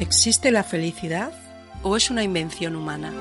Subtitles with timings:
[0.00, 1.32] ¿Existe la felicidad
[1.84, 3.12] o es una invención humana?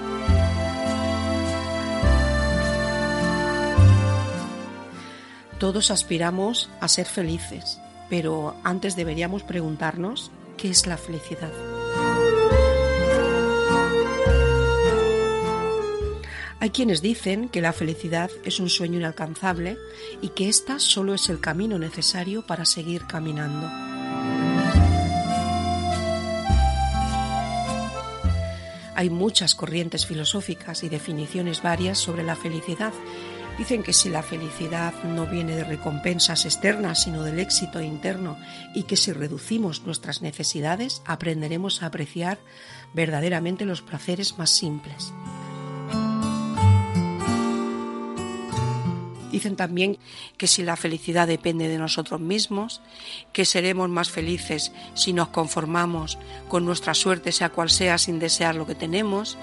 [5.59, 11.51] Todos aspiramos a ser felices, pero antes deberíamos preguntarnos qué es la felicidad.
[16.59, 19.77] Hay quienes dicen que la felicidad es un sueño inalcanzable
[20.21, 23.92] y que ésta solo es el camino necesario para seguir caminando.
[28.95, 32.93] Hay muchas corrientes filosóficas y definiciones varias sobre la felicidad.
[33.57, 38.37] Dicen que si la felicidad no viene de recompensas externas, sino del éxito interno,
[38.73, 42.39] y que si reducimos nuestras necesidades, aprenderemos a apreciar
[42.93, 45.13] verdaderamente los placeres más simples.
[49.33, 49.97] Dicen también
[50.37, 52.81] que si la felicidad depende de nosotros mismos,
[53.31, 58.53] que seremos más felices si nos conformamos con nuestra suerte, sea cual sea, sin desear
[58.53, 59.39] lo que tenemos.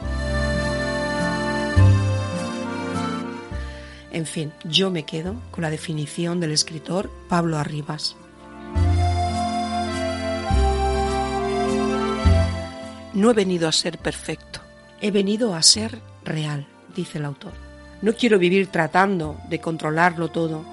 [4.13, 8.15] En fin, yo me quedo con la definición del escritor Pablo Arribas.
[13.13, 14.61] No he venido a ser perfecto,
[15.01, 17.70] he venido a ser real, dice el autor.
[18.03, 20.65] No quiero vivir tratando de controlarlo todo.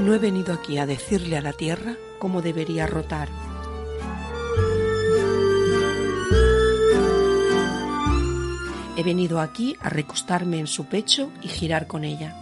[0.00, 3.28] No he venido aquí a decirle a la tierra cómo debería rotar.
[8.96, 12.36] He venido aquí a recostarme en su pecho y girar con ella.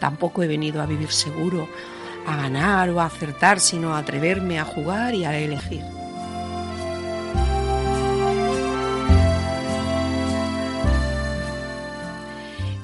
[0.00, 1.68] Tampoco he venido a vivir seguro
[2.26, 5.84] a ganar o a acertar, sino a atreverme a jugar y a elegir.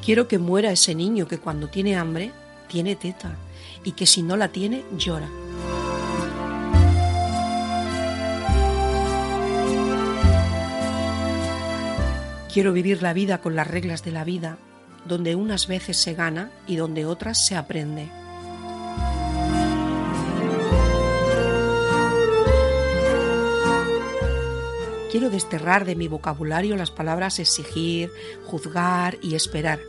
[0.04, 2.32] Quiero que muera ese niño que cuando tiene hambre
[2.68, 3.36] tiene teta
[3.84, 5.28] y que si no la tiene llora.
[12.52, 14.58] Quiero vivir la vida con las reglas de la vida,
[15.06, 18.19] donde unas veces se gana y donde otras se aprende.
[25.10, 28.12] Quiero desterrar de mi vocabulario las palabras exigir,
[28.46, 29.80] juzgar y esperar,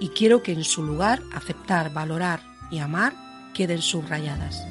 [0.00, 3.14] y quiero que en su lugar aceptar, valorar y amar
[3.54, 4.66] queden subrayadas.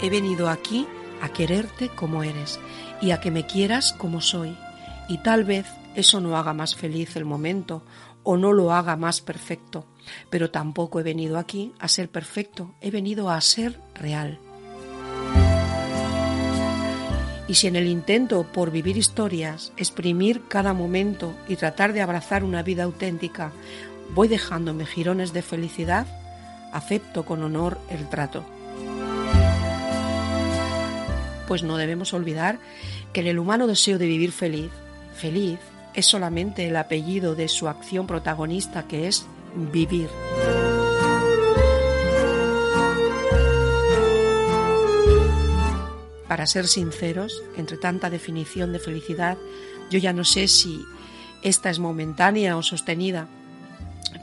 [0.00, 0.86] He venido aquí
[1.20, 2.58] a quererte como eres
[3.02, 4.56] y a que me quieras como soy,
[5.10, 7.82] y tal vez eso no haga más feliz el momento
[8.22, 9.84] o no lo haga más perfecto,
[10.30, 14.38] pero tampoco he venido aquí a ser perfecto, he venido a ser real.
[17.46, 22.42] Y si en el intento por vivir historias, exprimir cada momento y tratar de abrazar
[22.42, 23.52] una vida auténtica,
[24.14, 26.06] voy dejándome girones de felicidad,
[26.72, 28.44] acepto con honor el trato.
[31.46, 32.58] Pues no debemos olvidar
[33.12, 34.70] que el humano deseo de vivir feliz,
[35.14, 35.58] feliz,
[35.94, 40.10] es solamente el apellido de su acción protagonista que es vivir.
[46.28, 49.38] Para ser sinceros, entre tanta definición de felicidad,
[49.90, 50.84] yo ya no sé si
[51.42, 53.28] esta es momentánea o sostenida,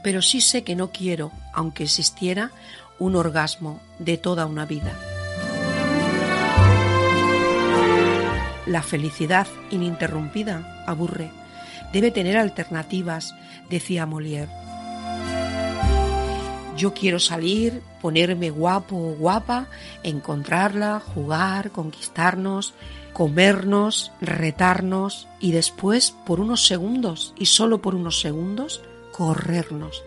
[0.02, 2.50] pero sí sé que no quiero, aunque existiera,
[2.98, 4.92] un orgasmo de toda una vida.
[8.66, 11.30] La felicidad ininterrumpida aburre,
[11.92, 13.34] debe tener alternativas,
[13.70, 14.61] decía Molière.
[16.82, 19.68] Yo quiero salir, ponerme guapo o guapa,
[20.02, 22.74] encontrarla, jugar, conquistarnos,
[23.12, 28.82] comernos, retarnos y después, por unos segundos, y solo por unos segundos,
[29.12, 30.02] corrernos.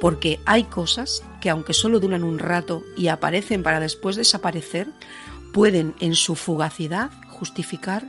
[0.00, 4.88] Porque hay cosas que aunque solo duran un rato y aparecen para después desaparecer,
[5.52, 8.02] pueden en su fugacidad justificar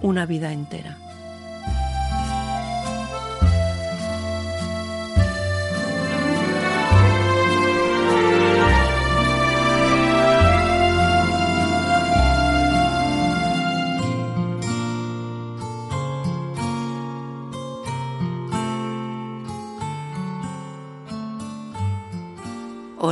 [0.00, 1.09] una vida entera.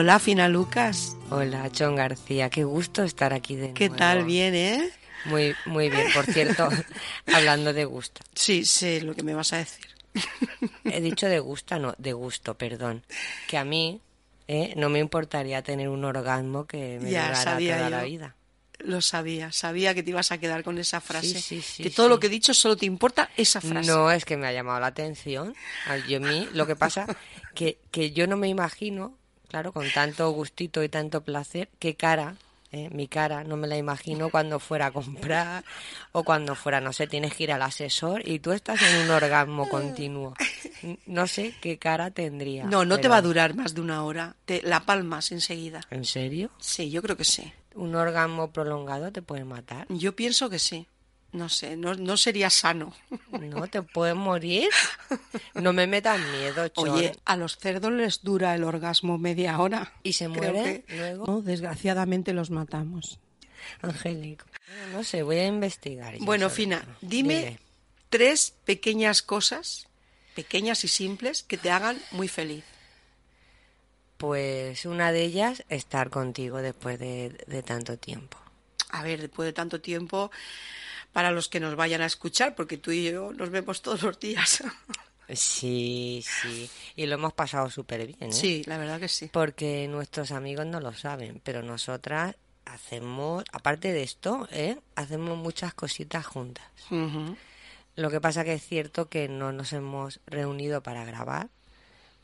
[0.01, 1.17] Hola, Fina Lucas.
[1.29, 2.51] Hola, John García.
[2.51, 4.23] Qué gusto estar aquí de ¿Qué tal?
[4.23, 4.91] Bien, ¿eh?
[5.25, 6.07] Muy, muy bien.
[6.15, 6.69] Por cierto,
[7.35, 8.21] hablando de gusto.
[8.33, 9.89] Sí, sé lo que me vas a decir.
[10.85, 13.03] He dicho de gusto, no, de gusto, perdón.
[13.49, 14.01] Que a mí
[14.47, 14.73] ¿eh?
[14.77, 17.91] no me importaría tener un orgasmo que me Ya, durara toda yo.
[17.91, 18.37] la vida.
[18.79, 21.41] Lo sabía, sabía que te ibas a quedar con esa frase.
[21.41, 22.11] sí, sí, que todo sí.
[22.11, 23.91] lo que he dicho solo te importa esa frase.
[23.91, 25.57] No, es que me ha llamado la atención.
[26.09, 27.05] Yo a mí, lo que pasa
[27.57, 29.19] que, que yo no me imagino,
[29.49, 32.37] claro, con tanto gustito y tanto placer, qué cara,
[32.73, 32.89] ¿eh?
[32.91, 35.65] mi cara, no me la imagino cuando fuera a comprar
[36.13, 39.11] o cuando fuera, no sé, tienes que ir al asesor y tú estás en un
[39.11, 40.35] orgasmo continuo.
[41.07, 42.65] No sé qué cara tendría.
[42.65, 44.37] No, no te va a durar más de una hora.
[44.45, 45.81] Te la palmas enseguida.
[45.91, 46.51] ¿En serio?
[46.59, 47.53] Sí, yo creo que sí.
[47.75, 49.87] ¿Un orgasmo prolongado te puede matar?
[49.89, 50.87] Yo pienso que sí.
[51.33, 52.95] No sé, no, no sería sano.
[53.33, 54.71] ¿No te puedes morir?
[55.55, 56.89] No me metas miedo, Chon.
[56.89, 59.93] Oye, a los cerdos les dura el orgasmo media hora.
[60.03, 61.27] ¿Y se mueren que- luego?
[61.27, 63.19] No, desgraciadamente los matamos.
[63.83, 64.47] Angélico.
[64.93, 66.17] No sé, voy a investigar.
[66.21, 66.95] Bueno, Fina, todo.
[67.03, 67.59] dime
[68.09, 69.87] tres pequeñas cosas,
[70.35, 72.65] pequeñas y simples, que te hagan muy feliz.
[74.17, 78.37] Pues una de ellas, estar contigo después de, de tanto tiempo.
[78.91, 80.31] A ver, después de tanto tiempo,
[81.13, 84.19] para los que nos vayan a escuchar, porque tú y yo nos vemos todos los
[84.19, 84.63] días.
[85.31, 86.71] Sí, sí.
[86.97, 88.33] Y lo hemos pasado súper bien, ¿eh?
[88.33, 89.29] Sí, la verdad que sí.
[89.31, 92.35] Porque nuestros amigos no lo saben, pero nosotras
[92.65, 94.79] hacemos, aparte de esto, ¿eh?
[94.95, 96.65] Hacemos muchas cositas juntas.
[97.97, 101.49] Lo que pasa que es cierto que no nos hemos reunido para grabar,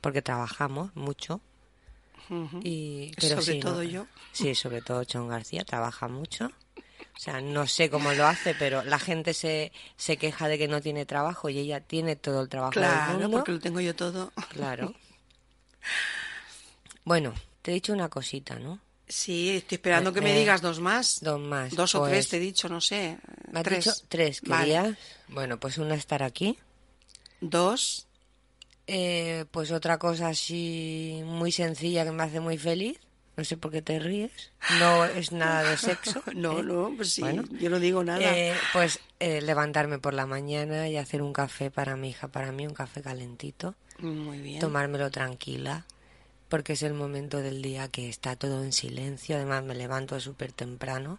[0.00, 1.40] porque trabajamos mucho.
[2.62, 3.70] Y, pero Sobre sí, ¿no?
[3.70, 4.06] todo yo.
[4.32, 6.50] Sí, sobre todo Chon García trabaja mucho.
[7.16, 10.66] O sea, no sé cómo lo hace, pero la gente se, se queja de que
[10.68, 13.36] no tiene trabajo y ella tiene todo el trabajo del Claro, mundo.
[13.38, 14.32] porque lo tengo yo todo.
[14.50, 14.92] Claro.
[17.04, 18.80] Bueno, te he dicho una cosita, ¿no?
[19.06, 21.20] Sí, estoy esperando que me Eh, digas dos más.
[21.20, 21.74] Dos más.
[21.74, 23.18] Dos o Pues, tres te he dicho, no sé.
[23.52, 23.84] ¿Me has tres.
[23.84, 24.40] dicho tres?
[24.46, 24.64] Vale.
[24.64, 24.98] ¿Querías?
[25.28, 26.58] Bueno, pues una estar aquí.
[27.42, 28.06] Dos.
[28.86, 32.98] Eh, pues otra cosa así muy sencilla que me hace muy feliz.
[33.36, 34.52] No sé por qué te ríes.
[34.78, 36.22] No es nada de sexo.
[36.34, 36.62] No, ¿eh?
[36.62, 37.42] no, pues sí, Bueno.
[37.60, 38.20] yo no digo nada.
[38.36, 42.52] Eh, pues eh, levantarme por la mañana y hacer un café para mi hija, para
[42.52, 44.60] mí un café calentito, Muy bien.
[44.60, 45.84] tomármelo tranquila,
[46.48, 50.52] porque es el momento del día que está todo en silencio, además me levanto súper
[50.52, 51.18] temprano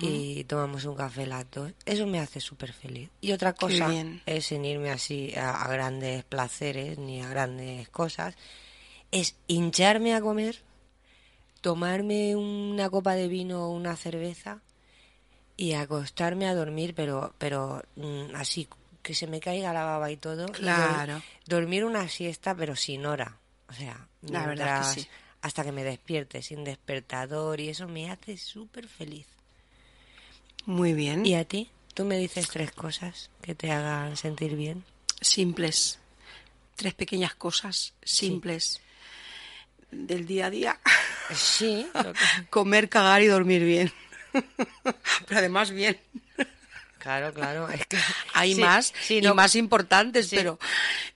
[0.00, 1.70] y tomamos un café las dos.
[1.84, 3.10] Eso me hace súper feliz.
[3.20, 3.92] Y otra cosa
[4.24, 8.34] es sin irme así a, a grandes placeres ni a grandes cosas,
[9.12, 10.62] es hincharme a comer,
[11.70, 14.60] tomarme una copa de vino o una cerveza
[15.56, 18.68] y acostarme a dormir, pero, pero mm, así,
[19.02, 20.46] que se me caiga la baba y todo.
[20.46, 21.20] y Claro.
[21.44, 23.38] dormir una siesta, pero sin hora.
[23.68, 25.08] O sea, La verdad que mientras- sí.
[25.42, 29.26] hasta que me despierte, sin despertador, y eso me hace súper feliz.
[30.66, 31.26] Muy bien.
[31.26, 31.68] ¿Y a ti?
[31.94, 34.84] ¿Tú me dices tres cosas que te hagan sentir bien?
[35.20, 35.98] Simples.
[36.76, 38.80] Tres pequeñas cosas simples
[39.90, 40.80] del día a día.
[41.34, 42.12] Sí, que-
[42.50, 43.92] Comer, cagar y dormir bien.
[45.26, 45.98] Pero además bien.
[46.98, 47.68] claro, claro.
[47.70, 47.96] Es que
[48.34, 50.36] Hay Sí, más sí, y no- más importantes, Sí.
[50.36, 50.58] pero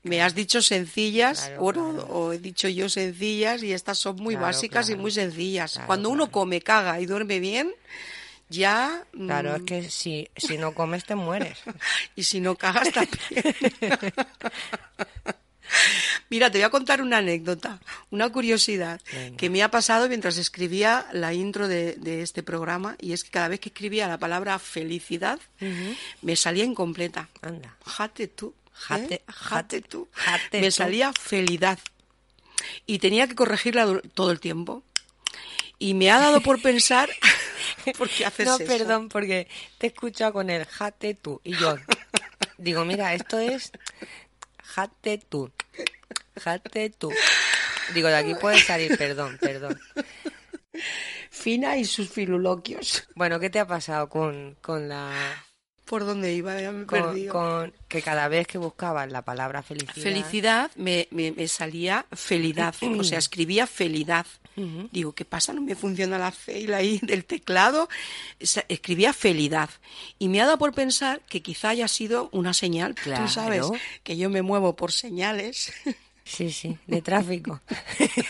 [0.04, 2.08] me has dicho sencillas, Claro, bueno, claro.
[2.08, 5.80] o he dicho yo sencillas y estas son muy Claro, básicas y muy sencillas.
[5.86, 7.72] Cuando uno come, caga y duerme bien,
[8.48, 9.04] ya...
[9.12, 11.58] Claro, mm, es que si, si no comes te mueres.
[12.16, 13.54] Y si no cagas también.
[16.30, 19.36] Mira, te voy a contar una anécdota, una curiosidad Venga.
[19.36, 23.30] que me ha pasado mientras escribía la intro de, de este programa y es que
[23.30, 25.38] cada vez que escribía la palabra felicidad
[26.22, 27.28] me salía incompleta.
[27.42, 27.76] Anda.
[27.84, 28.54] Jate tú.
[28.54, 28.72] ¿eh?
[28.88, 30.08] Jate- jate tú.
[30.12, 30.72] jate me tú.
[30.72, 31.78] salía felidad.
[32.86, 34.82] Y tenía que corregirla todo el tiempo.
[35.78, 37.08] Y me ha dado por pensar,
[37.98, 38.64] ¿por qué haces No, eso?
[38.66, 39.48] perdón, porque
[39.78, 41.40] te he escuchado con el jate tú.
[41.42, 41.76] Y yo
[42.58, 43.72] digo, mira, esto es
[44.74, 45.50] jate tú.
[46.36, 47.10] Jate tú.
[47.94, 49.78] Digo, de aquí puede salir, perdón, perdón.
[51.30, 53.08] Fina y sus filuloquios.
[53.14, 55.10] Bueno, ¿qué te ha pasado con, con la
[55.84, 56.60] ¿Por dónde iba?
[56.60, 57.32] Ya me he con, perdido.
[57.32, 62.74] con- que cada vez que buscabas la palabra felicidad, Felicidad me, me- me salía felidad,
[62.98, 64.26] o sea, escribía felidad.
[64.92, 65.54] Digo, ¿qué pasa?
[65.54, 67.88] No me funciona la fe y la I del teclado.
[68.68, 69.70] Escribía felidad.
[70.18, 72.94] Y me ha dado por pensar que quizá haya sido una señal.
[72.94, 73.24] Claro.
[73.24, 73.66] Tú sabes
[74.02, 75.72] que yo me muevo por señales.
[76.32, 77.60] Sí, sí, de tráfico.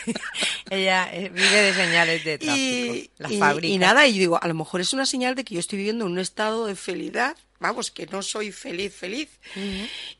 [0.71, 2.95] Ella eh, vive de señales de tráfico.
[2.95, 3.75] y, Las y- fábricas.
[3.75, 6.05] y nada, y digo, a lo mejor es una señal de que yo estoy viviendo
[6.05, 7.37] en un estado de felicidad.
[7.59, 9.29] Vamos, que no soy feliz, feliz.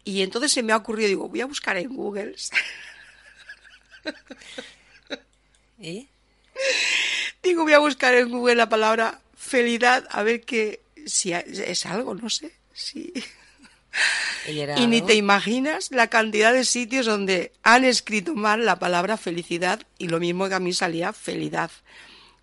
[0.03, 2.35] Y entonces se me ha ocurrido, digo, voy a buscar en Google
[5.79, 6.07] ¿Y?
[7.41, 12.13] Digo, voy a buscar en Google la palabra felicidad a ver que si es algo,
[12.13, 12.51] no sé.
[12.73, 13.11] Sí.
[13.15, 13.23] ¿Y
[14.47, 19.17] era Y ni te imaginas la cantidad de sitios donde han escrito mal la palabra
[19.17, 21.71] felicidad y lo mismo que a mí salía felidad,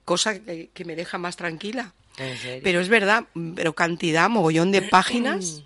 [0.05, 1.95] cosa que, que me deja más tranquila.
[2.63, 3.25] Pero es verdad,
[3.55, 5.63] pero cantidad, mogollón de páginas.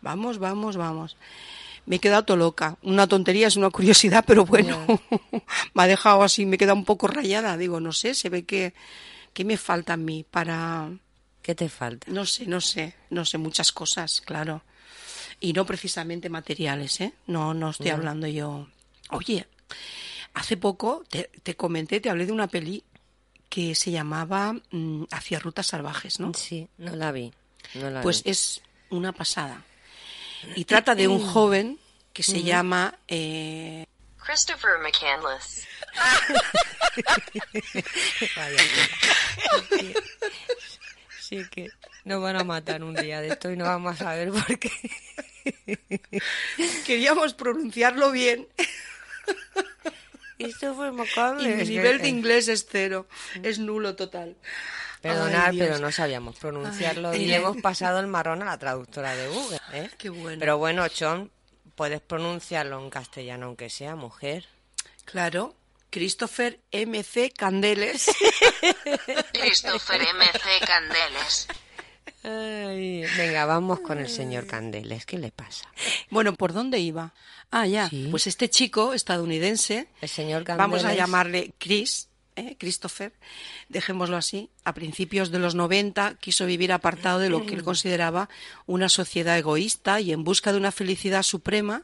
[0.00, 1.16] Vamos, vamos, vamos.
[1.86, 2.78] Me he quedado todo loca.
[2.82, 4.84] Una tontería, es una curiosidad, pero bueno,
[5.74, 7.56] me ha dejado así, me he quedado un poco rayada.
[7.58, 8.72] Digo, no sé, se ve que,
[9.34, 10.90] que me falta a mí para,
[11.42, 12.10] ¿Qué te falta?
[12.10, 14.62] no sé, no sé, no sé, muchas cosas, claro.
[15.44, 17.12] Y no precisamente materiales, ¿eh?
[17.26, 18.66] No, no estoy hablando yo.
[19.10, 19.46] Oye,
[20.32, 22.82] hace poco te, te comenté, te hablé de una peli
[23.50, 26.32] que se llamaba mm, Hacia Rutas Salvajes, ¿no?
[26.32, 27.30] Sí, no la vi.
[27.74, 28.30] No la Pues vi.
[28.30, 29.62] es una pasada.
[30.56, 31.78] Y trata de un joven
[32.14, 33.84] que se llama eh,
[34.16, 35.66] Christopher McCandless.
[38.34, 38.56] Vaya
[39.70, 40.00] tela.
[41.20, 41.68] Sí que
[42.04, 44.70] nos van a matar un día de esto y no vamos a saber por qué.
[46.86, 48.48] queríamos pronunciarlo bien
[50.38, 51.56] Esto fue y Macabre.
[51.56, 53.06] mi nivel de inglés es cero,
[53.42, 54.36] es nulo total.
[55.02, 55.68] Ay, Dios.
[55.68, 59.28] pero no sabíamos pronunciarlo Ay, y le hemos pasado el marrón a la traductora de
[59.28, 59.60] Google.
[59.72, 59.90] ¿eh?
[59.98, 60.38] Qué bueno.
[60.40, 61.30] Pero bueno, Chon,
[61.74, 64.46] puedes pronunciarlo en castellano aunque sea mujer.
[65.04, 65.54] Claro,
[65.90, 67.30] Christopher M.C.
[67.30, 68.10] Candeles.
[69.32, 70.66] Christopher M.C.
[70.66, 71.48] Candeles.
[72.24, 75.04] Ay, venga, vamos con el señor Candeles.
[75.04, 75.68] ¿Qué le pasa?
[76.10, 77.12] Bueno, ¿por dónde iba?
[77.50, 77.88] Ah, ya.
[77.90, 78.08] Sí.
[78.10, 80.70] Pues este chico estadounidense, El señor Candeles.
[80.70, 82.56] vamos a llamarle Chris, ¿eh?
[82.58, 83.12] Christopher,
[83.68, 88.28] dejémoslo así, a principios de los 90 quiso vivir apartado de lo que él consideraba
[88.66, 91.82] una sociedad egoísta y en busca de una felicidad suprema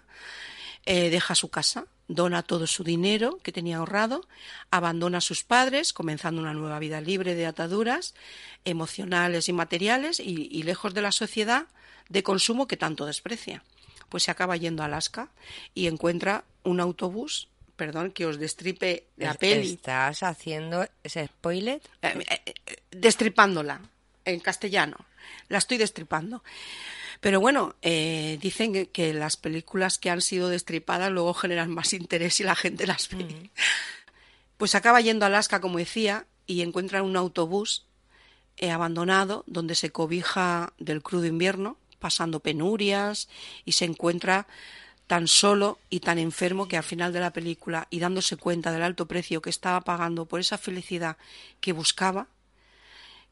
[0.87, 4.27] eh, deja su casa, dona todo su dinero que tenía ahorrado,
[4.71, 8.15] abandona a sus padres, comenzando una nueva vida libre de ataduras
[8.65, 11.67] emocionales y materiales y, y lejos de la sociedad
[12.09, 13.63] de consumo que tanto desprecia.
[14.09, 15.29] Pues se acaba yendo a Alaska
[15.73, 21.81] y encuentra un autobús, perdón que os destripe la peli, ¿Estás haciendo ese spoiler?
[22.03, 23.81] eh, eh, eh, destripándola
[24.25, 24.97] en castellano.
[25.49, 26.43] La estoy destripando.
[27.21, 31.93] Pero bueno, eh, dicen que, que las películas que han sido destripadas luego generan más
[31.93, 33.51] interés y la gente las ve.
[34.57, 37.87] Pues acaba yendo a Alaska, como decía, y encuentra un autobús
[38.59, 43.31] eh, abandonado donde se cobija del crudo invierno, pasando penurias
[43.65, 44.47] y se encuentra
[45.07, 48.83] tan solo y tan enfermo que al final de la película y dándose cuenta del
[48.83, 51.17] alto precio que estaba pagando por esa felicidad
[51.63, 52.29] que buscaba,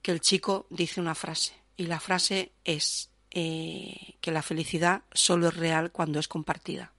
[0.00, 5.48] que el chico dice una frase y la frase es eh, que la felicidad solo
[5.48, 6.92] es real cuando es compartida.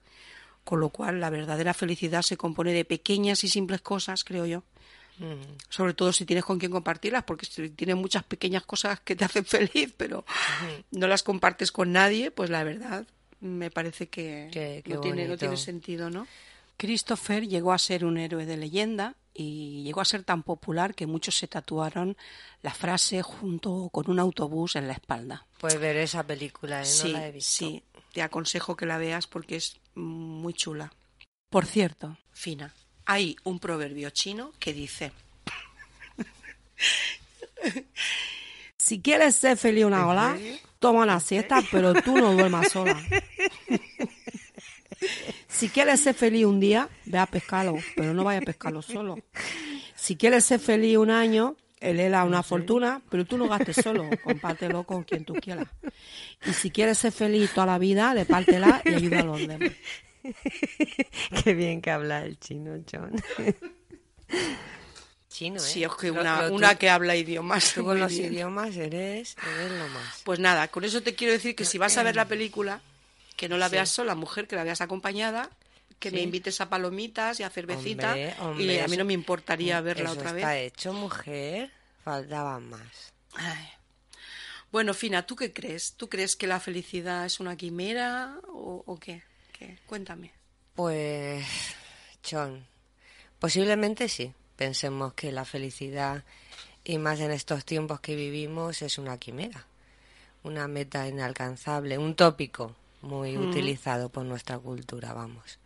[0.63, 4.63] Con lo cual la verdadera felicidad se compone de pequeñas y simples cosas, creo yo.
[5.67, 9.25] Sobre todo si tienes con quién compartirlas, porque si tienes muchas pequeñas cosas que te
[9.25, 10.23] hacen feliz, pero
[10.91, 13.05] no las compartes con nadie, pues la verdad
[13.41, 16.25] me parece que Qué- qué no, tiene, no tiene sentido, ¿no?
[16.77, 21.07] Christopher llegó a ser un héroe de leyenda y llegó a ser tan popular que
[21.07, 22.17] muchos se tatuaron
[22.61, 25.45] la frase junto con un autobús en la espalda.
[25.59, 26.85] Puedes ver esa película, ¿eh?
[26.85, 27.65] No sí, la he visto.
[27.65, 27.83] sí,
[28.13, 30.91] te aconsejo que la veas porque es muy chula.
[31.49, 32.73] Por cierto, Fina,
[33.05, 35.11] hay un proverbio chino que dice:
[38.77, 40.37] Si quieres ser feliz una hora,
[40.79, 42.99] toma una siesta, pero tú no duermas sola.
[45.59, 49.17] Si quieres ser feliz un día, ve a pescarlo, pero no vayas a pescarlo solo.
[49.95, 54.83] Si quieres ser feliz un año, helela una fortuna, pero tú no gastes solo, compártelo
[54.83, 55.67] con quien tú quieras.
[56.45, 59.71] Y si quieres ser feliz toda la vida, repártela y ayuda a los demás.
[61.43, 63.11] Qué bien que habla el chino, John.
[65.29, 65.59] chino, ¿eh?
[65.59, 67.73] Sí, es que una, lo- una tú- que habla idiomas.
[67.73, 68.33] Tú con los bien.
[68.33, 70.21] idiomas eres, eres lo más.
[70.23, 72.81] Pues nada, con eso te quiero decir que si vas a ver la película,
[73.39, 75.49] que no la veas sola, mujer, que la veas acompañada,
[75.97, 78.13] que me invites a palomitas y a cervecita.
[78.41, 80.73] Hombre, y a mí no me importaría verla Eso otra está vez.
[80.73, 81.71] hecho, mujer.
[82.03, 83.13] Faltaba más.
[83.35, 83.65] Ay.
[84.73, 85.93] Bueno, Fina, ¿tú qué crees?
[85.93, 89.23] ¿Tú crees que la felicidad es una quimera o, o qué?
[89.57, 89.79] ¿Qué?
[89.85, 90.33] Cuéntame.
[90.75, 91.45] Pues,
[92.29, 92.67] John,
[93.39, 94.33] posiblemente sí.
[94.57, 96.25] Pensemos que la felicidad,
[96.83, 99.65] y más en estos tiempos que vivimos, es una quimera,
[100.43, 103.41] una meta inalcanzable, un tópico muy Mm.
[103.43, 105.59] utilizado por nuestra cultura, vamos.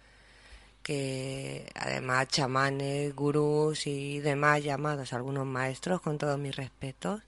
[0.82, 7.22] Que además chamanes, gurús y demás llamados, algunos maestros, con todos mis respetos,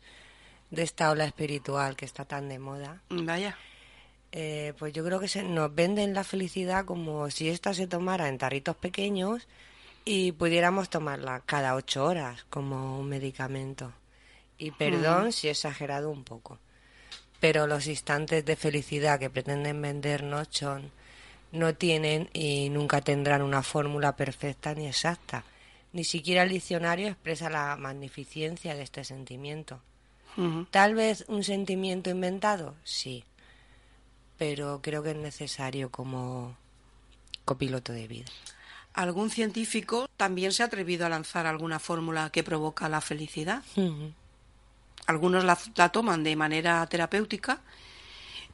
[0.71, 3.57] de esta ola espiritual que está tan de moda, Vaya.
[4.33, 8.27] eh, pues yo creo que se, nos venden la felicidad como si esta se tomara
[8.27, 9.47] en tarritos pequeños
[10.03, 13.93] y pudiéramos tomarla cada ocho horas como un medicamento.
[14.57, 16.59] Y perdón si he exagerado un poco,
[17.45, 20.89] pero los instantes de felicidad que pretenden vendernos son,
[21.51, 25.43] no tienen y nunca tendrán una fórmula perfecta ni exacta.
[25.93, 29.79] Ni siquiera el diccionario expresa la magnificencia de este sentimiento.
[30.71, 33.23] Tal vez un sentimiento inventado, sí,
[34.39, 36.57] pero creo que es necesario como
[37.45, 38.31] copiloto de vida.
[38.95, 43.61] ¿Algún científico también se ha atrevido a lanzar alguna fórmula que provoca la felicidad?
[45.07, 47.61] Algunos la, la toman de manera terapéutica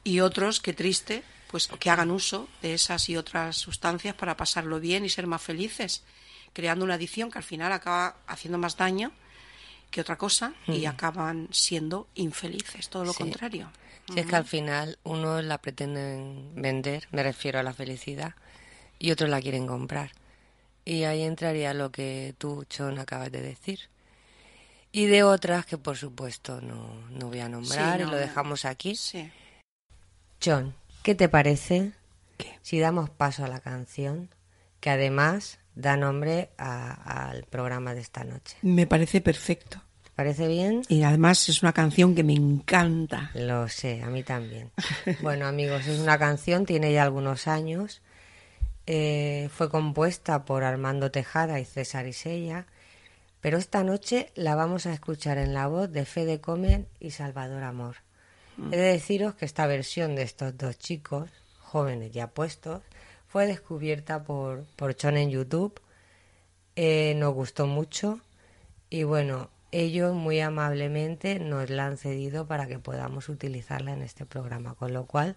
[0.04, 4.80] y otros, que triste, pues que hagan uso de esas y otras sustancias para pasarlo
[4.80, 6.02] bien y ser más felices,
[6.52, 9.12] creando una adicción que al final acaba haciendo más daño
[9.90, 13.18] que otra cosa y acaban siendo infelices, todo lo Sí.
[13.18, 13.70] contrario.
[14.12, 18.34] Si es que al final unos la pretenden vender, me refiero a la felicidad,
[18.98, 20.12] y otros la quieren comprar.
[20.84, 23.88] Y ahí entraría lo que tú, John, acabas de decir.
[24.92, 28.64] Y de otras que, por supuesto, no, no voy a nombrar Sí, y lo dejamos
[28.66, 28.94] aquí.
[28.94, 29.30] Sí.
[30.44, 31.92] John, ¿qué te parece
[32.36, 32.58] ¿Qué?
[32.62, 34.28] si damos paso a la canción
[34.80, 38.56] que además da nombre a- al programa de esta noche?
[38.62, 39.80] Me parece perfecto.
[40.04, 40.82] ¿Te parece bien?
[40.88, 43.30] Y además es una canción que me encanta.
[43.34, 44.70] Lo sé, a mí también.
[45.22, 48.02] Bueno, amigos, es una canción, tiene ya algunos años.
[48.86, 52.66] Eh, fue compuesta por Armando Tejada y César Isella,
[53.42, 57.64] pero esta noche la vamos a escuchar en la voz de Fede Comen y Salvador
[57.64, 57.96] Amor.
[58.70, 62.82] He de deciros que esta versión de estos dos chicos, jóvenes y apuestos,
[63.26, 65.80] fue descubierta por, por Chon en YouTube.
[66.76, 68.20] Eh, nos gustó mucho
[68.90, 74.24] y bueno, ellos muy amablemente nos la han cedido para que podamos utilizarla en este
[74.24, 75.34] programa, con lo cual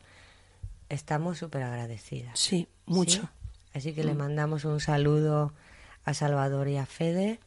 [0.90, 2.38] estamos súper agradecidas.
[2.38, 3.22] Sí, mucho.
[3.22, 3.28] ¿Sí?
[3.74, 5.54] Así que le mandamos un saludo
[6.04, 7.40] a Salvador y a Fede.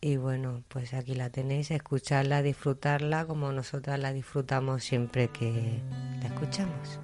[0.00, 5.80] Y bueno, pues aquí la tenéis, escucharla, disfrutarla como nosotras la disfrutamos siempre que
[6.20, 7.00] la escuchamos.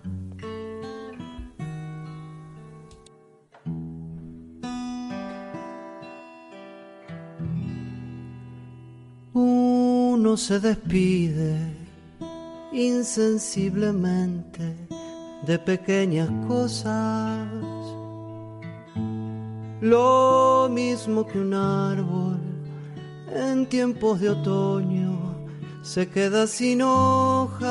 [9.33, 11.59] Uno se despide
[12.73, 14.75] insensiblemente
[15.47, 17.49] de pequeñas cosas,
[19.81, 22.36] lo mismo que un árbol
[23.33, 25.37] en tiempos de otoño
[25.83, 27.67] se queda sin hojas.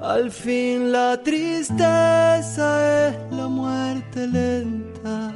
[0.00, 5.32] Al fin la tristeza es la muerte lenta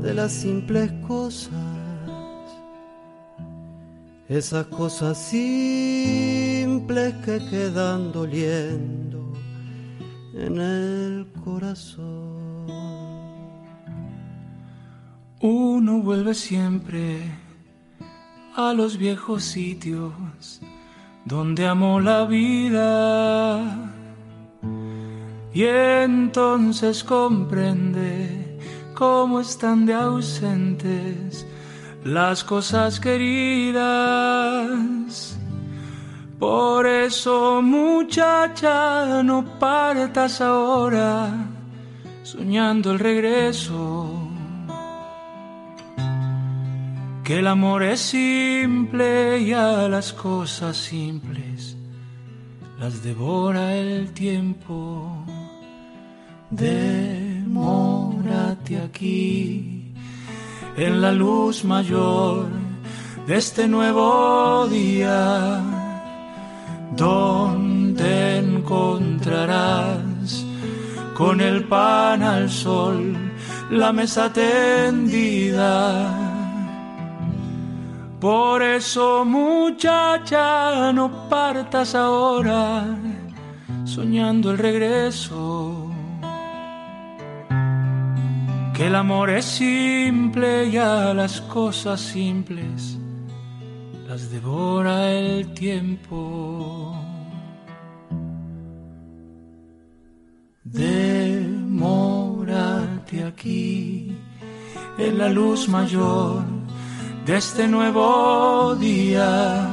[0.00, 1.52] de las simples cosas.
[4.28, 9.32] Esas cosas simples que quedan doliendo
[10.34, 12.29] en el corazón.
[15.42, 17.22] Uno vuelve siempre
[18.54, 20.12] a los viejos sitios
[21.24, 23.90] donde amó la vida
[25.54, 28.58] y entonces comprende
[28.94, 31.46] cómo están de ausentes
[32.04, 33.78] las cosas queridas.
[36.38, 41.32] Por eso muchacha no partas ahora
[42.22, 44.19] soñando el regreso
[47.30, 51.76] que el amor es simple y a las cosas simples
[52.80, 55.24] las devora el tiempo.
[56.50, 57.52] Demórate
[58.80, 59.94] aquí
[60.76, 62.46] en la luz mayor
[63.28, 65.62] de este nuevo día,
[66.96, 69.94] donde encontrarás
[71.14, 73.16] con el pan al sol
[73.70, 76.29] la mesa tendida.
[78.20, 82.84] Por eso muchacha no partas ahora
[83.86, 85.90] soñando el regreso.
[88.74, 92.98] Que el amor es simple y a las cosas simples
[94.06, 96.94] las devora el tiempo.
[100.64, 101.64] Demórate
[103.24, 104.14] aquí
[104.98, 106.59] en la luz mayor
[107.30, 109.68] de este nuevo día,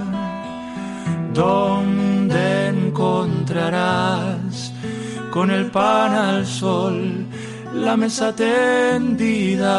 [1.33, 4.71] donde encontrarás
[5.31, 7.25] con el pan al sol
[7.73, 9.73] la mesa tendida.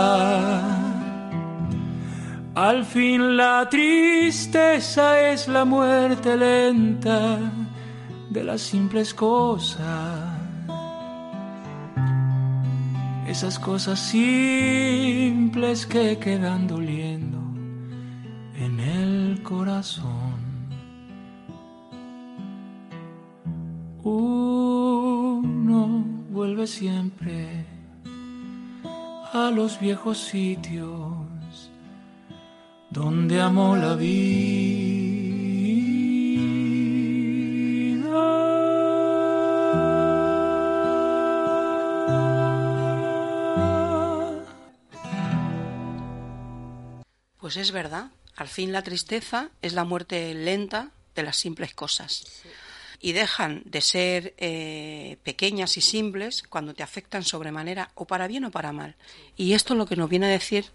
[2.56, 7.38] Al fin la tristeza es la muerte lenta
[8.28, 10.32] de las simples cosas.
[13.28, 17.47] Esas cosas simples que quedan doliendo en
[19.42, 20.48] corazón.
[24.02, 27.66] Uno vuelve siempre
[29.32, 31.70] a los viejos sitios
[32.90, 34.98] donde amó la vida.
[47.48, 52.24] Pues es verdad, al fin la tristeza es la muerte lenta de las simples cosas.
[53.00, 58.44] Y dejan de ser eh, pequeñas y simples cuando te afectan sobremanera o para bien
[58.44, 58.94] o para mal.
[59.36, 60.66] Y esto es lo que nos viene a decir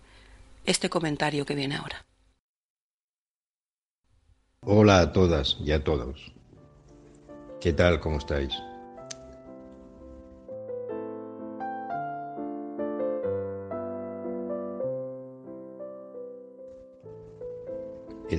[0.65, 2.06] este comentario que viene ahora.
[4.65, 6.34] Hola a todas y a todos.
[7.62, 8.02] ¿Qué tal?
[8.02, 8.52] ¿Cómo estáis?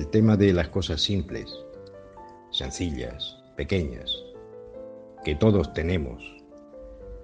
[0.05, 1.51] El tema de las cosas simples,
[2.51, 4.23] sencillas, pequeñas,
[5.23, 6.23] que todos tenemos,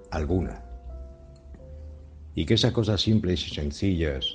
[0.10, 0.66] alguna,
[2.34, 4.26] y que esas cosas simples y sencillas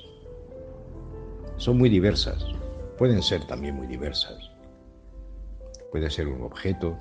[1.57, 2.41] son muy diversas,
[2.97, 4.49] pueden ser también muy diversas.
[5.91, 6.97] Puede ser un objeto,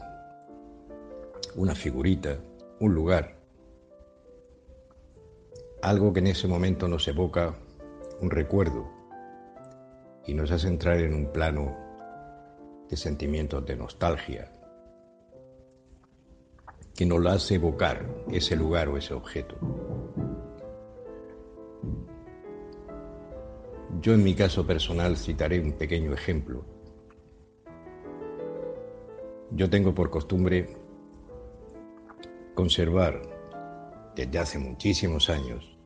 [1.54, 2.40] una figurita,
[2.80, 3.38] un lugar,
[5.80, 7.54] algo que en ese momento nos evoca
[8.20, 8.95] un recuerdo
[10.26, 11.76] y nos hace entrar en un plano
[12.88, 14.52] de sentimientos de nostalgia,
[16.94, 19.56] que nos lo hace evocar ese lugar o ese objeto.
[24.00, 26.64] Yo en mi caso personal citaré un pequeño ejemplo.
[29.50, 30.76] Yo tengo por costumbre
[32.54, 33.22] conservar
[34.14, 35.76] desde hace muchísimos años,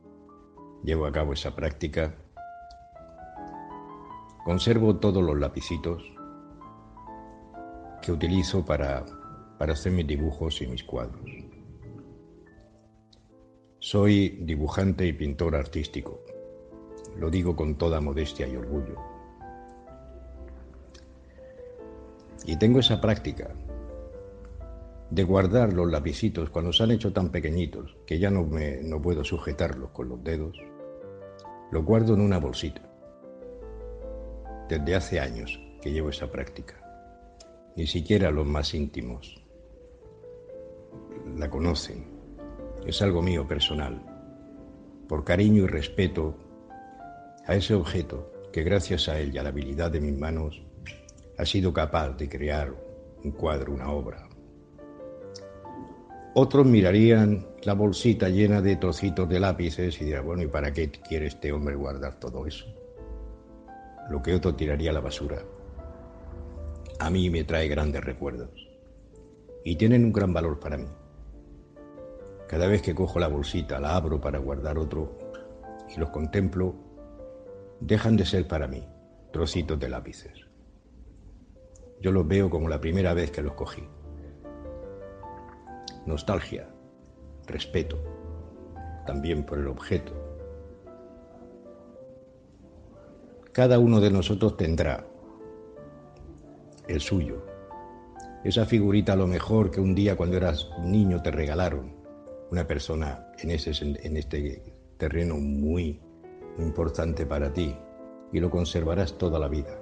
[0.83, 2.15] llevo a cabo esa práctica,
[4.43, 6.03] conservo todos los lapicitos
[8.01, 9.05] que utilizo para,
[9.57, 11.29] para hacer mis dibujos y mis cuadros.
[13.79, 16.23] Soy dibujante y pintor artístico.
[17.17, 18.95] Lo digo con toda modestia y orgullo.
[22.45, 23.53] Y tengo esa práctica
[25.11, 29.01] de guardar los lapicitos cuando se han hecho tan pequeñitos que ya no, me, no
[29.01, 30.57] puedo sujetarlos con los dedos.
[31.71, 32.90] Los guardo en una bolsita.
[34.71, 36.75] Desde hace años que llevo esa práctica.
[37.75, 39.43] Ni siquiera los más íntimos
[41.35, 42.05] la conocen.
[42.85, 44.01] Es algo mío personal.
[45.09, 46.37] Por cariño y respeto
[47.47, 50.63] a ese objeto que gracias a él y a la habilidad de mis manos
[51.37, 52.73] ha sido capaz de crear
[53.25, 54.29] un cuadro, una obra.
[56.33, 60.89] Otros mirarían la bolsita llena de trocitos de lápices y dirán, bueno, ¿y para qué
[60.89, 62.80] quiere este hombre guardar todo eso?
[64.09, 65.43] Lo que otro tiraría a la basura.
[66.99, 68.69] A mí me trae grandes recuerdos
[69.63, 70.87] y tienen un gran valor para mí.
[72.47, 75.17] Cada vez que cojo la bolsita, la abro para guardar otro
[75.95, 76.75] y los contemplo,
[77.79, 78.87] dejan de ser para mí
[79.31, 80.45] trocitos de lápices.
[82.01, 83.87] Yo los veo como la primera vez que los cogí.
[86.05, 86.67] Nostalgia,
[87.47, 87.97] respeto,
[89.05, 90.20] también por el objeto.
[93.53, 95.05] Cada uno de nosotros tendrá
[96.87, 97.45] el suyo.
[98.45, 101.93] Esa figurita a lo mejor que un día cuando eras niño te regalaron.
[102.49, 104.63] Una persona en, ese, en este
[104.97, 105.99] terreno muy
[106.59, 107.75] importante para ti
[108.31, 109.77] y lo conservarás toda la vida,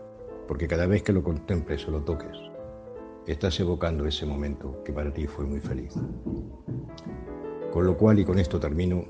[0.47, 2.37] porque cada vez que lo contemples o lo toques,
[3.27, 5.93] estás evocando ese momento que para ti fue muy feliz.
[7.71, 9.05] Con lo cual, y con esto termino,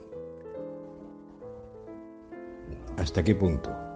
[2.98, 3.88] ¿hasta qué punto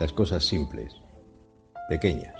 [0.00, 0.94] las cosas simples,
[1.90, 2.34] pequeñas,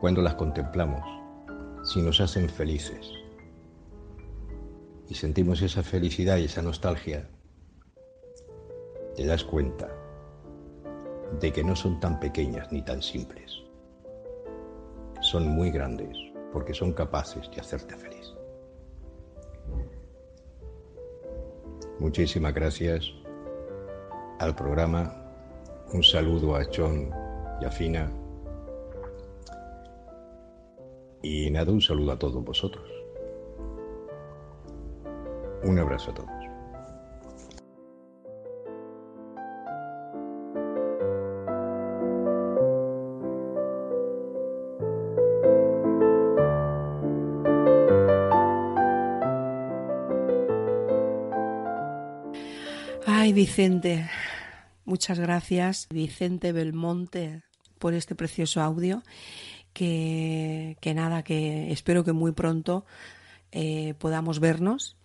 [0.00, 1.02] cuando las contemplamos,
[1.84, 3.12] si nos hacen felices,
[5.08, 7.28] y sentimos esa felicidad y esa nostalgia,
[9.14, 9.90] te das cuenta
[11.38, 13.52] de que no son tan pequeñas ni tan simples.
[15.20, 16.16] Son muy grandes
[16.50, 18.37] porque son capaces de hacerte feliz.
[21.98, 23.12] Muchísimas gracias
[24.38, 25.12] al programa.
[25.92, 27.10] Un saludo a John
[27.60, 28.10] y a Fina.
[31.22, 32.88] Y nada, un saludo a todos vosotros.
[35.64, 36.37] Un abrazo a todos.
[53.48, 54.06] Vicente,
[54.84, 57.44] muchas gracias, Vicente Belmonte,
[57.78, 59.02] por este precioso audio.
[59.72, 62.84] Que, que nada, que espero que muy pronto
[63.50, 64.98] eh, podamos vernos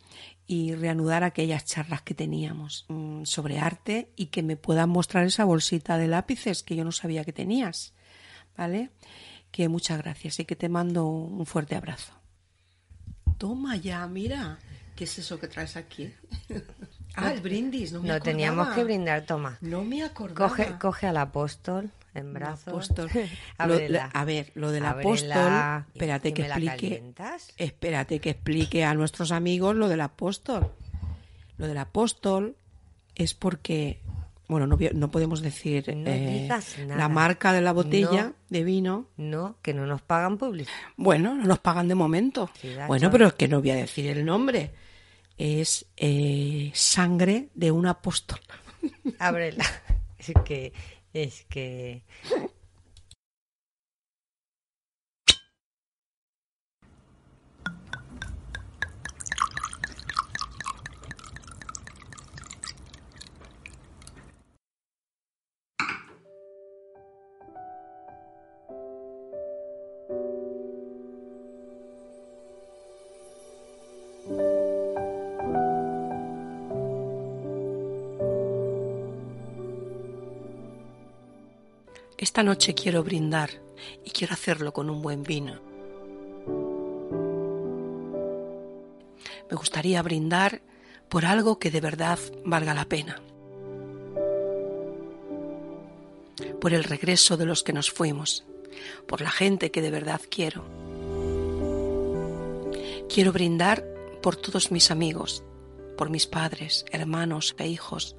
[0.45, 5.45] y reanudar aquellas charlas que teníamos mm, sobre arte y que me puedan mostrar esa
[5.45, 7.93] bolsita de lápices que yo no sabía que tenías.
[8.57, 8.89] ¿Vale?
[9.51, 12.11] Que muchas gracias y que te mando un fuerte abrazo.
[13.37, 14.59] Toma ya, mira.
[14.97, 16.13] ¿Qué es eso que traes aquí?
[17.15, 19.57] Ah, el brindis, no me teníamos que brindar, toma.
[19.61, 20.49] No me acordaba.
[20.49, 22.67] Coge, coge al apóstol en brazos.
[22.67, 23.09] apóstol.
[23.89, 25.75] Lo- a ver, lo del Ábrela.
[25.77, 27.13] apóstol, espérate ¿Y que explique.
[27.57, 30.71] Espérate que explique a nuestros amigos lo del apóstol.
[31.57, 32.55] Lo del apóstol
[33.15, 33.99] es porque,
[34.47, 36.49] bueno, no, podemos decir No eh,
[36.87, 38.33] la marca de la botella No.
[38.49, 39.05] de vino.
[39.17, 40.73] No, que no nos pagan publicidad.
[40.97, 42.49] Bueno, no nos pagan de momento.
[42.59, 44.71] Sí, bueno, pero es que no voy a decir el nombre.
[45.37, 48.39] Es eh, sangre de un apóstol.
[49.19, 49.65] Ábrela.
[50.17, 50.73] Es que,
[51.13, 52.03] es que.
[82.33, 83.51] Esta noche quiero brindar
[84.03, 85.61] y quiero hacerlo con un buen vino.
[89.51, 90.63] Me gustaría brindar
[91.09, 93.21] por algo que de verdad valga la pena.
[96.59, 98.43] Por el regreso de los que nos fuimos,
[99.07, 100.65] por la gente que de verdad quiero.
[103.13, 103.85] Quiero brindar
[104.23, 105.43] por todos mis amigos,
[105.95, 108.15] por mis padres, hermanos e hijos,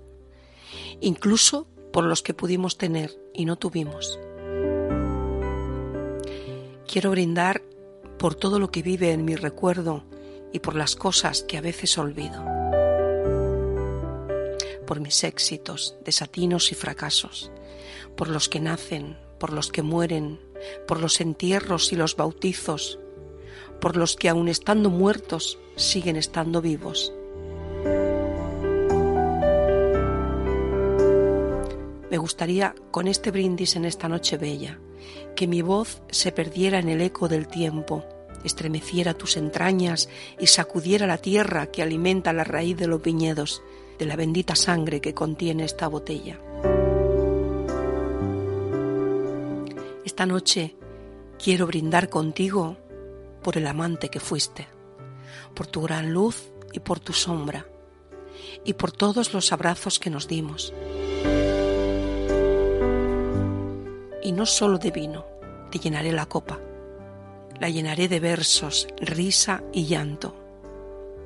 [1.00, 4.18] incluso por los que pudimos tener y no tuvimos.
[6.88, 7.62] Quiero brindar
[8.18, 10.02] por todo lo que vive en mi recuerdo
[10.52, 12.44] y por las cosas que a veces olvido.
[14.88, 17.52] Por mis éxitos, desatinos y fracasos,
[18.16, 20.40] por los que nacen, por los que mueren,
[20.88, 22.98] por los entierros y los bautizos,
[23.80, 27.12] por los que aun estando muertos siguen estando vivos.
[32.14, 34.78] Me gustaría, con este brindis en esta noche bella,
[35.34, 38.04] que mi voz se perdiera en el eco del tiempo,
[38.44, 43.64] estremeciera tus entrañas y sacudiera la tierra que alimenta la raíz de los viñedos,
[43.98, 46.38] de la bendita sangre que contiene esta botella.
[50.04, 50.76] Esta noche
[51.42, 52.76] quiero brindar contigo
[53.42, 54.68] por el amante que fuiste,
[55.52, 57.66] por tu gran luz y por tu sombra,
[58.64, 60.72] y por todos los abrazos que nos dimos.
[64.24, 65.26] Y no solo de vino,
[65.70, 66.58] te llenaré la copa,
[67.60, 70.34] la llenaré de versos, risa y llanto,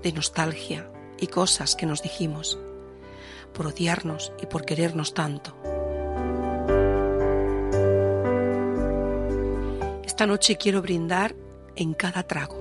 [0.02, 2.58] de nostalgia y cosas que nos dijimos,
[3.54, 5.56] por odiarnos y por querernos tanto.
[10.04, 11.36] Esta noche quiero brindar
[11.76, 12.60] en cada trago.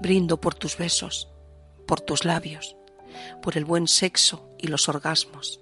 [0.00, 1.30] Brindo por tus besos,
[1.86, 2.76] por tus labios,
[3.42, 5.60] por el buen sexo y los orgasmos,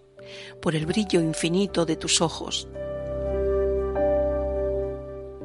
[0.61, 2.69] por el brillo infinito de tus ojos.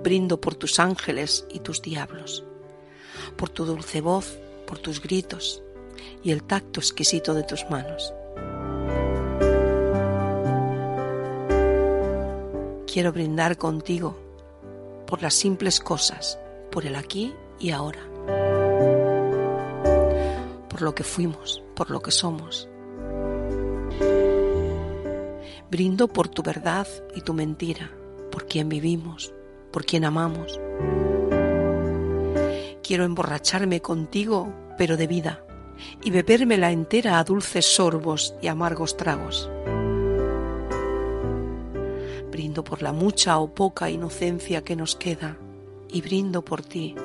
[0.04, 2.44] Brindo por tus ángeles y tus diablos,
[3.36, 5.64] por tu dulce voz, por tus gritos
[6.24, 8.14] y el tacto exquisito de tus manos.
[12.92, 14.18] Quiero brindar contigo
[15.06, 16.40] por las simples cosas,
[16.72, 18.02] por el aquí y ahora,
[20.70, 22.68] por lo que fuimos, por lo que somos.
[25.70, 27.92] Brindo por tu verdad y tu mentira,
[28.32, 29.34] por quien vivimos,
[29.72, 30.60] por quien amamos.
[32.82, 35.44] Quiero emborracharme contigo, pero de vida,
[36.04, 39.50] y bebérmela entera a dulces sorbos y amargos tragos.
[42.32, 45.38] Brindo por la mucha o poca inocencia que nos queda
[45.90, 46.96] y brindo por ti,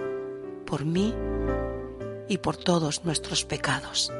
[0.64, 1.12] por mí
[2.28, 4.12] y por todos nuestros pecados.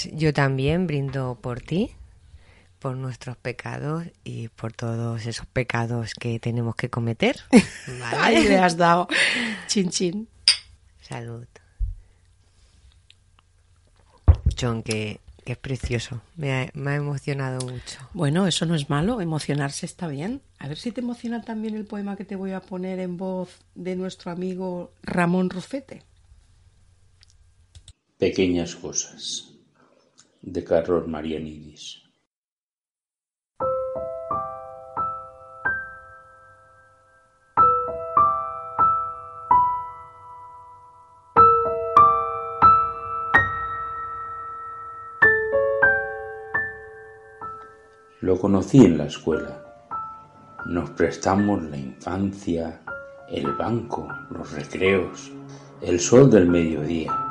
[0.00, 1.90] Pues yo también brindo por ti,
[2.78, 7.40] por nuestros pecados y por todos esos pecados que tenemos que cometer.
[8.00, 8.16] ¿vale?
[8.16, 9.08] Ahí le has dado.
[9.66, 10.28] Chin chin.
[11.00, 11.46] Salud.
[14.60, 16.22] John, que, que es precioso.
[16.36, 17.98] Me ha, me ha emocionado mucho.
[18.12, 20.42] Bueno, eso no es malo, emocionarse está bien.
[20.60, 23.58] A ver si te emociona también el poema que te voy a poner en voz
[23.74, 26.04] de nuestro amigo Ramón Rufete.
[28.16, 29.47] Pequeñas cosas
[30.42, 32.02] de Carlos Marianidis.
[48.20, 49.64] Lo conocí en la escuela.
[50.66, 52.82] Nos prestamos la infancia,
[53.28, 55.32] el banco, los recreos,
[55.80, 57.27] el sol del mediodía.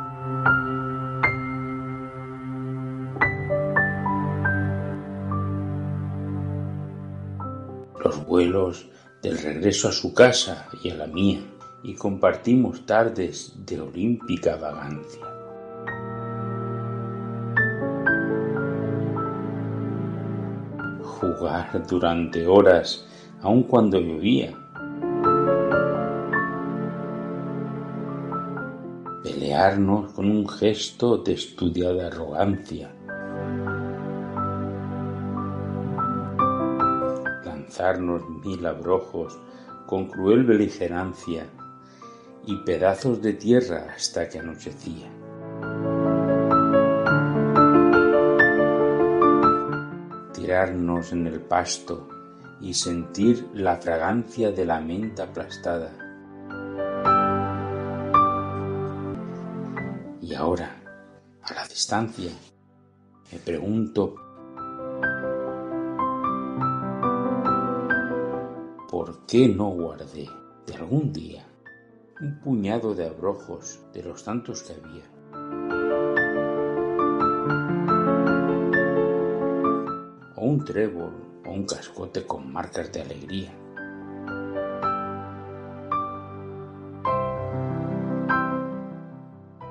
[8.37, 8.85] Vuelos
[9.23, 11.39] del regreso a su casa y a la mía,
[11.81, 15.25] y compartimos tardes de olímpica vagancia.
[21.19, 23.07] jugar durante horas,
[23.41, 24.53] aun cuando llovía.
[29.23, 32.96] Pelearnos con un gesto de estudiada arrogancia.
[38.43, 39.37] Mil abrojos
[39.85, 41.47] con cruel beligerancia
[42.45, 45.11] y pedazos de tierra hasta que anochecía.
[50.47, 52.07] tirarnos en el pasto
[52.61, 55.91] y sentir la fragancia de la menta aplastada.
[60.21, 60.81] Y ahora,
[61.41, 62.31] a la distancia,
[63.29, 64.15] me pregunto
[69.27, 70.29] qué no guardé
[70.65, 71.45] de algún día
[72.21, 75.03] un puñado de abrojos de los tantos que había?
[80.37, 81.11] o un trébol
[81.45, 83.51] o un cascote con marcas de alegría.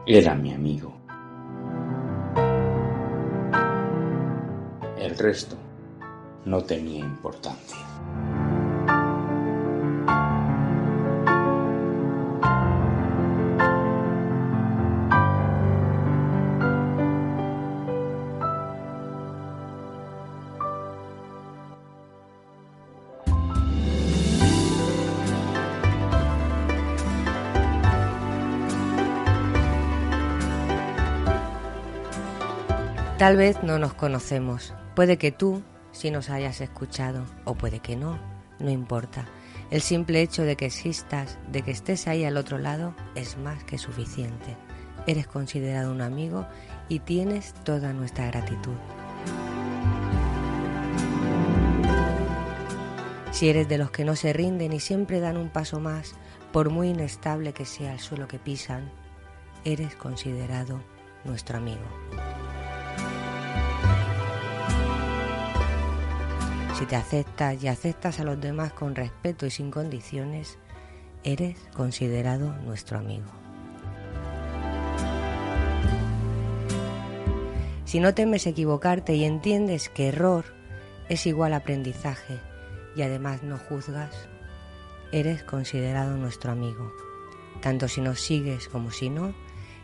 [0.04, 0.92] Era mi amigo.
[4.98, 5.56] El resto
[6.44, 7.78] no tenía importancia.
[33.26, 34.72] Tal vez no nos conocemos.
[34.94, 38.20] Puede que tú sí nos hayas escuchado, o puede que no.
[38.60, 39.26] No importa.
[39.72, 43.64] El simple hecho de que existas, de que estés ahí al otro lado, es más
[43.64, 44.56] que suficiente.
[45.08, 46.46] Eres considerado un amigo
[46.88, 48.76] y tienes toda nuestra gratitud.
[53.32, 56.14] Si eres de los que no se rinden y siempre dan un paso más,
[56.52, 58.88] por muy inestable que sea el suelo que pisan,
[59.64, 60.80] eres considerado
[61.24, 61.82] nuestro amigo.
[66.78, 70.58] Si te aceptas y aceptas a los demás con respeto y sin condiciones,
[71.24, 73.24] eres considerado nuestro amigo.
[77.86, 80.44] Si no temes equivocarte y entiendes que error
[81.08, 82.38] es igual aprendizaje
[82.94, 84.28] y además no juzgas,
[85.12, 86.92] eres considerado nuestro amigo.
[87.62, 89.34] Tanto si nos sigues como si no,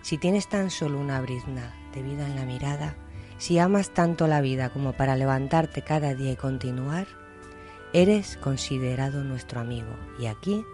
[0.02, 2.96] si tienes tan solo una brizna de vida en la mirada,
[3.42, 7.08] si amas tanto la vida como para levantarte cada día y continuar,
[7.92, 10.64] eres considerado nuestro amigo y aquí,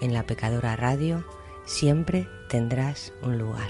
[0.00, 1.26] en la Pecadora Radio,
[1.66, 3.68] siempre tendrás un lugar.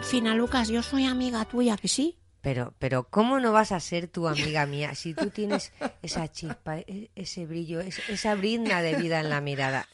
[0.00, 2.16] Fina Lucas, yo soy amiga tuya, ¿que sí?
[2.42, 5.72] Pero, pero, ¿cómo no vas a ser tu amiga mía si tú tienes
[6.02, 9.86] esa chispa, e- ese brillo, es- esa brizna de vida en la mirada?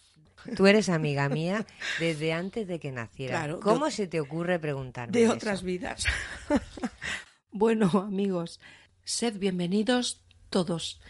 [0.57, 1.67] Tú eres amiga mía
[1.99, 3.39] desde antes de que naciera.
[3.39, 5.33] Claro, ¿Cómo de- se te ocurre preguntarme de eso?
[5.35, 6.05] otras vidas.
[7.51, 8.61] bueno, amigos,
[9.05, 10.21] sed bienvenidos
[10.51, 11.01] todos.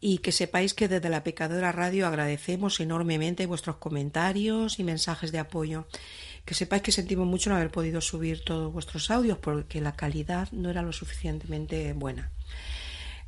[0.00, 5.38] Y que sepáis que desde la Pecadora Radio agradecemos enormemente vuestros comentarios y mensajes de
[5.38, 5.86] apoyo.
[6.44, 10.50] Que sepáis que sentimos mucho no haber podido subir todos vuestros audios porque la calidad
[10.52, 12.32] no era lo suficientemente buena.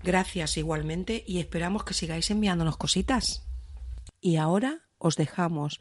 [0.03, 3.47] Gracias igualmente y esperamos que sigáis enviándonos cositas.
[4.21, 5.81] Y ahora os dejamos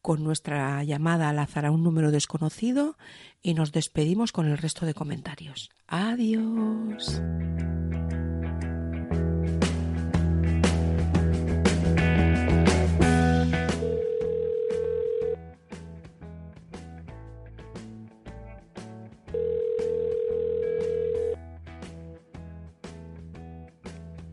[0.00, 2.96] con nuestra llamada al azar a un número desconocido
[3.42, 5.70] y nos despedimos con el resto de comentarios.
[5.86, 7.20] Adiós.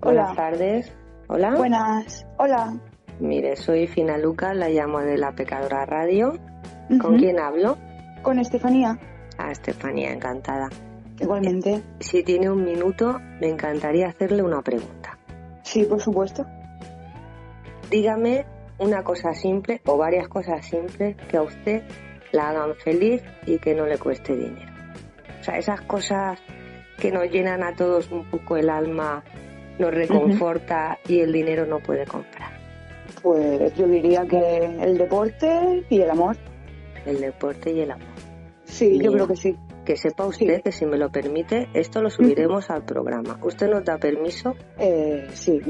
[0.05, 0.35] Buenas Hola.
[0.35, 0.95] tardes.
[1.29, 1.55] Hola.
[1.55, 2.27] Buenas.
[2.37, 2.77] Hola.
[3.19, 6.33] Mire, soy Fina Luca, la llamo de la Pecadora Radio.
[7.01, 7.75] ¿Con quién hablo?
[8.21, 8.99] Con Estefanía.
[9.39, 10.69] A Estefanía, encantada.
[11.19, 11.81] Igualmente.
[12.01, 15.17] Si tiene un minuto, me encantaría hacerle una pregunta.
[15.63, 16.45] Sí, por supuesto.
[17.89, 18.45] Dígame
[18.77, 21.81] una cosa simple o varias cosas simples que a usted
[22.31, 24.71] la hagan feliz y que no le cueste dinero.
[25.41, 26.39] O sea, esas cosas
[26.99, 29.23] que nos llenan a todos un poco el alma,
[29.79, 32.51] nos reconforta y el dinero no puede comprar.
[33.21, 36.37] Pues yo diría que el deporte y el amor.
[37.05, 38.07] El deporte y el amor.
[38.63, 39.55] Sí, yo creo que sí.
[39.85, 43.37] Que sepa usted que si me lo permite, esto lo subiremos al programa.
[43.43, 44.55] ¿Usted nos da permiso?
[44.79, 45.61] Eh, sí.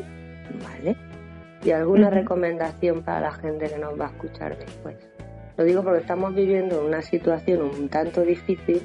[0.64, 0.96] Vale.
[1.64, 4.96] ¿Y alguna recomendación para la gente que nos va a escuchar después?
[5.58, 8.82] Lo digo porque estamos viviendo una situación un tanto difícil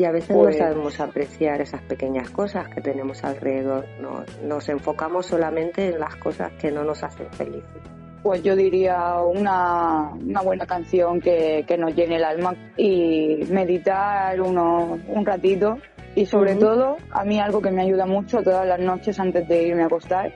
[0.00, 3.84] y a veces Pues- no sabemos apreciar esas pequeñas cosas que tenemos alrededor.
[4.00, 7.82] Nos, nos enfocamos solamente en las cosas que no nos hacen felices.
[8.22, 14.40] Pues yo diría una, una buena canción que, que nos llene el alma y meditar
[14.40, 15.76] uno, un ratito.
[16.14, 16.60] Y sobre Ujú.
[16.60, 19.86] todo, a mí algo que me ayuda mucho todas las noches antes de irme a
[19.86, 20.32] acostar,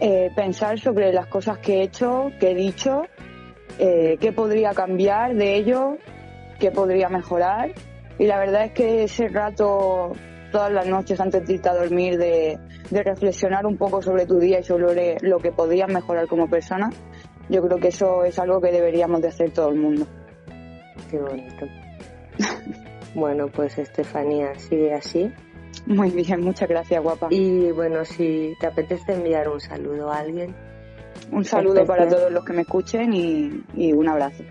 [0.00, 3.06] eh, pensar sobre las cosas que he hecho, que he dicho,
[3.78, 5.96] eh, qué podría cambiar de ello,
[6.60, 7.70] qué podría mejorar.
[8.18, 10.12] Y la verdad es que ese rato,
[10.50, 12.58] todas las noches antes de irte a dormir, de,
[12.90, 16.90] de reflexionar un poco sobre tu día y sobre lo que podías mejorar como persona,
[17.48, 20.06] yo creo que eso es algo que deberíamos de hacer todo el mundo.
[21.10, 21.66] Qué bonito.
[23.14, 25.32] bueno, pues Estefanía, sigue así.
[25.86, 27.28] Muy bien, muchas gracias, guapa.
[27.30, 30.54] Y bueno, si te apetece enviar un saludo a alguien
[31.32, 34.44] Un saludo para todos los que me escuchen y, y un abrazo.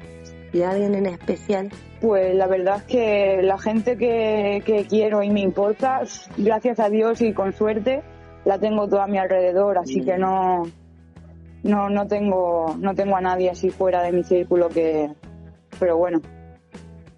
[0.57, 1.69] Y a alguien en especial,
[2.01, 6.01] Pues la verdad es que la gente que, que quiero y me importa,
[6.37, 8.03] gracias a Dios y con suerte,
[8.45, 10.63] la tengo toda a mi alrededor, así que no,
[11.63, 15.09] no, no tengo, no tengo a nadie así fuera de mi círculo que,
[15.79, 16.21] pero bueno,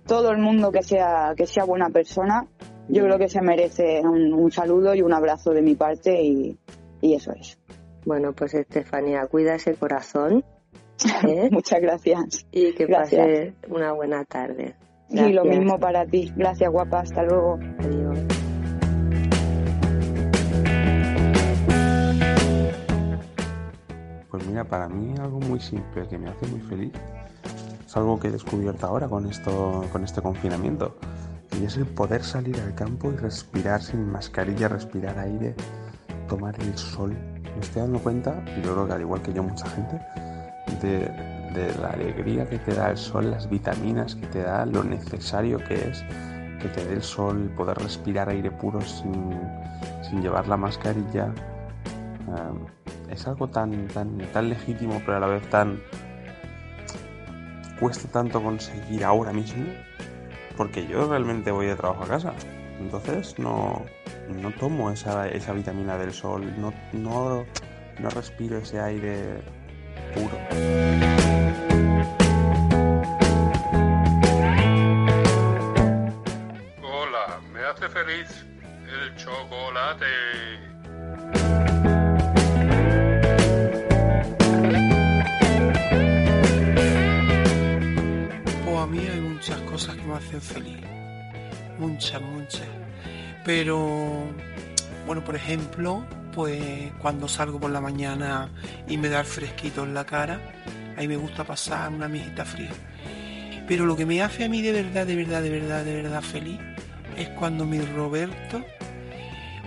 [0.06, 2.46] todo el mundo que sea, que sea buena persona,
[2.88, 6.58] yo creo que se merece un, un saludo y un abrazo de mi parte y,
[7.02, 7.58] y eso es.
[8.06, 10.44] bueno, pues Estefanía, cuida ese corazón
[11.28, 11.50] ¿eh?
[11.52, 12.46] Muchas gracias.
[12.52, 13.22] y que Gracias.
[13.22, 14.76] pase una buena tarde.
[15.10, 16.32] Y lo mismo para ti.
[16.36, 17.00] Gracias, guapa.
[17.00, 17.58] Hasta luego.
[17.80, 18.20] Adiós.
[24.30, 26.94] Pues mira, para mí algo muy simple que me hace muy feliz
[27.90, 30.96] es algo que he descubierto ahora con esto, con este confinamiento.
[31.60, 35.56] Y es el poder salir al campo y respirar sin mascarilla, respirar aire,
[36.28, 37.18] tomar el sol.
[37.56, 40.00] Me estoy dando cuenta, y yo creo que al igual que yo mucha gente,
[40.82, 41.12] de,
[41.82, 45.90] la alegría que te da el sol, las vitaminas que te da, lo necesario que
[45.90, 46.04] es
[46.62, 49.38] que te dé el sol, poder respirar aire puro sin,
[50.02, 51.34] sin llevar la mascarilla.
[53.10, 55.82] Es algo tan, tan, tan legítimo, pero a la vez tan.
[57.80, 59.66] cuesta tanto conseguir ahora mismo,
[60.56, 62.34] porque yo realmente voy de trabajo a casa.
[62.80, 63.84] Entonces no,
[64.42, 67.46] no tomo esa, esa vitamina del sol, no, no,
[68.00, 69.42] no respiro ese aire
[70.14, 70.38] puro.
[76.82, 78.46] Hola, me hace feliz
[78.88, 80.06] el chocolate.
[88.68, 90.80] O a mí hay muchas cosas que me hacen feliz.
[91.78, 92.68] Muchas, muchas.
[93.46, 94.26] Pero,
[95.06, 98.50] bueno, por ejemplo, pues cuando salgo por la mañana
[98.88, 100.40] y me da el fresquito en la cara,
[100.98, 102.72] ahí me gusta pasar una mijita fría.
[103.68, 106.22] Pero lo que me hace a mí de verdad, de verdad, de verdad, de verdad
[106.22, 106.60] feliz
[107.18, 108.64] es cuando mi Roberto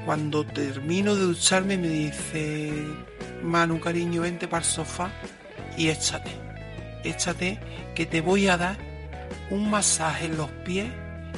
[0.05, 2.73] cuando termino de ducharme me dice,
[3.43, 5.11] Manu cariño, vente para el sofá
[5.77, 6.31] y échate,
[7.05, 7.61] échate
[7.95, 8.77] que te voy a dar
[9.51, 10.91] un masaje en los pies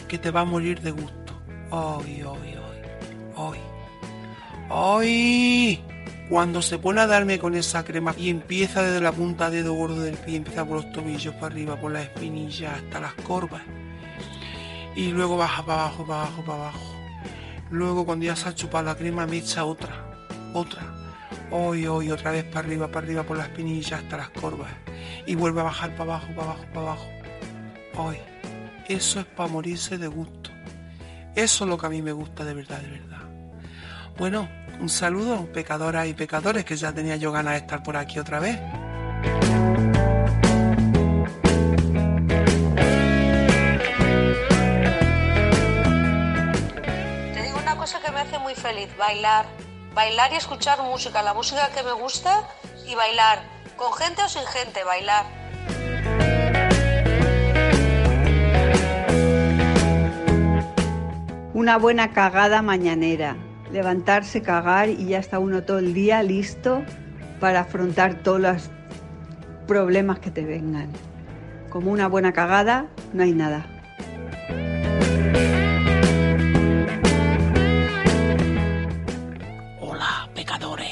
[0.09, 1.35] que te va a morir de gusto.
[1.71, 2.83] Ay, ay, ay,
[3.37, 3.74] ay.
[4.77, 5.81] ¡Ay!
[6.29, 9.75] Cuando se pone a darme con esa crema y empieza desde la punta de dedo
[9.75, 13.63] gordo del pie, empieza por los tobillos para arriba, por las espinillas, hasta las corvas.
[14.97, 16.97] Y luego baja para abajo, para abajo, para abajo.
[17.71, 20.83] Luego cuando ya se ha chupado la crema me echa otra, otra.
[21.53, 24.73] Hoy, hoy, otra vez para arriba, para arriba, por las espinillas, hasta las corvas.
[25.25, 27.07] Y vuelve a bajar para abajo, para abajo, para abajo.
[27.97, 28.17] Hoy.
[28.89, 30.51] Eso es para morirse de gusto.
[31.37, 33.14] Eso es lo que a mí me gusta de verdad, de verdad.
[34.17, 34.49] Bueno,
[34.81, 38.39] un saludo, pecadoras y pecadores, que ya tenía yo ganas de estar por aquí otra
[38.39, 38.57] vez.
[47.33, 49.47] Te digo una cosa que me hace muy feliz, bailar.
[49.95, 52.49] Bailar y escuchar música, la música que me gusta
[52.87, 53.43] y bailar.
[53.77, 55.25] Con gente o sin gente, bailar.
[61.53, 63.37] Una buena cagada mañanera.
[63.75, 66.85] Levantarse, cagar y ya está uno todo el día listo
[67.41, 68.71] para afrontar todos los
[69.67, 70.91] problemas que te vengan.
[71.71, 73.67] Como una buena cagada, no hay nada.
[79.81, 80.91] Hola, pecadores.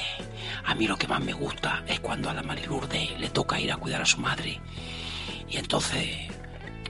[0.64, 3.72] A mí lo que más me gusta es cuando a la Marilurde le toca ir
[3.72, 4.60] a cuidar a su madre.
[5.48, 6.06] Y entonces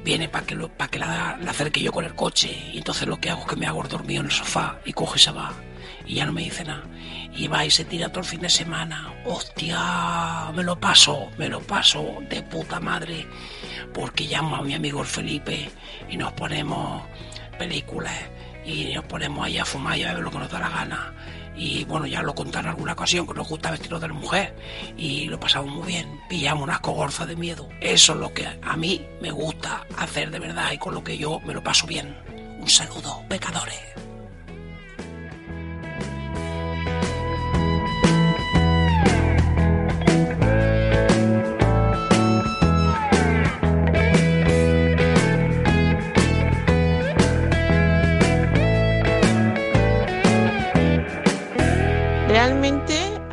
[0.04, 2.70] viene para que, lo- que la, la acerque yo con el coche.
[2.72, 5.18] Y entonces lo que hago es que me hago dormido en el sofá y coge
[5.18, 5.52] y se va.
[6.06, 6.84] Y ya no me dice nada.
[7.34, 9.12] Y va y se tira todo el fin de semana.
[9.24, 10.50] ¡Hostia!
[10.54, 13.26] Me lo paso, me lo paso de puta madre.
[13.94, 15.70] Porque llamo a mi amigo el Felipe
[16.08, 17.02] y nos ponemos
[17.58, 18.14] películas
[18.64, 21.14] y nos ponemos ahí a fumar y a ver lo que nos da la gana.
[21.54, 24.56] Y bueno, ya lo conté en alguna ocasión que nos gusta vestirnos de la mujer
[24.96, 26.20] y lo pasamos muy bien.
[26.28, 27.68] Pillamos unas cogorzas de miedo.
[27.80, 31.18] Eso es lo que a mí me gusta hacer de verdad y con lo que
[31.18, 32.16] yo me lo paso bien.
[32.58, 34.01] Un saludo, pecadores.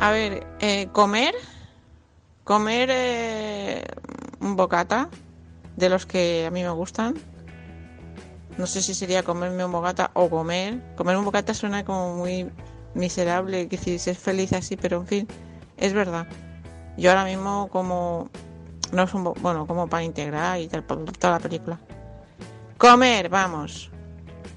[0.00, 1.34] A ver, eh, comer,
[2.44, 3.84] comer eh,
[4.40, 5.10] un bocata
[5.76, 7.14] de los que a mí me gustan.
[8.56, 10.80] No sé si sería comerme un bocata o comer.
[10.96, 12.50] Comer un bocata suena como muy
[12.94, 15.28] miserable, que si ser feliz así, pero en fin,
[15.76, 16.26] es verdad.
[16.96, 18.30] Yo ahora mismo como
[18.92, 21.78] no es un bueno, como para integrar y tal, toda la película.
[22.78, 23.90] Comer, vamos.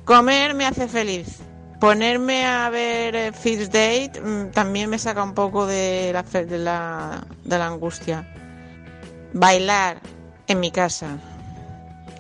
[0.05, 1.41] Comer me hace feliz.
[1.84, 6.57] Ponerme a ver eh, First Date mm, también me saca un poco de la, de
[6.57, 8.25] la, de la angustia.
[9.34, 9.99] Bailar
[10.47, 11.17] en mi casa.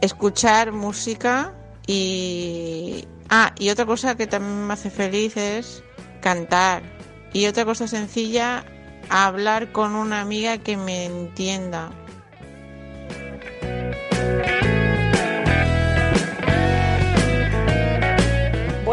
[0.01, 1.53] Escuchar música
[1.87, 3.07] y...
[3.29, 5.81] Ah, y otra cosa que también me hace feliz es
[6.19, 6.83] cantar.
[7.31, 8.65] Y otra cosa sencilla,
[9.07, 11.89] hablar con una amiga que me entienda.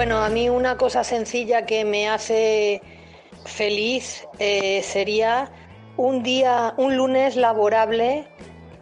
[0.01, 2.81] Bueno, a mí una cosa sencilla que me hace
[3.45, 5.53] feliz eh, sería
[5.99, 8.27] un día, un lunes laborable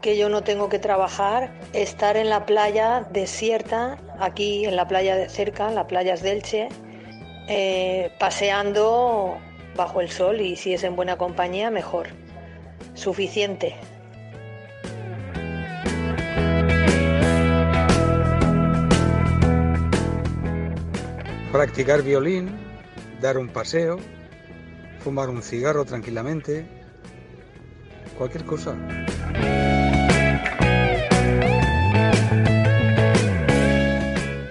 [0.00, 5.16] que yo no tengo que trabajar, estar en la playa desierta, aquí en la playa
[5.16, 6.68] de cerca, en las playas de Elche,
[7.48, 9.38] eh, paseando
[9.74, 12.10] bajo el sol y si es en buena compañía, mejor.
[12.94, 13.74] Suficiente.
[21.58, 22.50] Practicar violín,
[23.20, 23.98] dar un paseo,
[25.00, 26.64] fumar un cigarro tranquilamente,
[28.16, 28.76] cualquier cosa.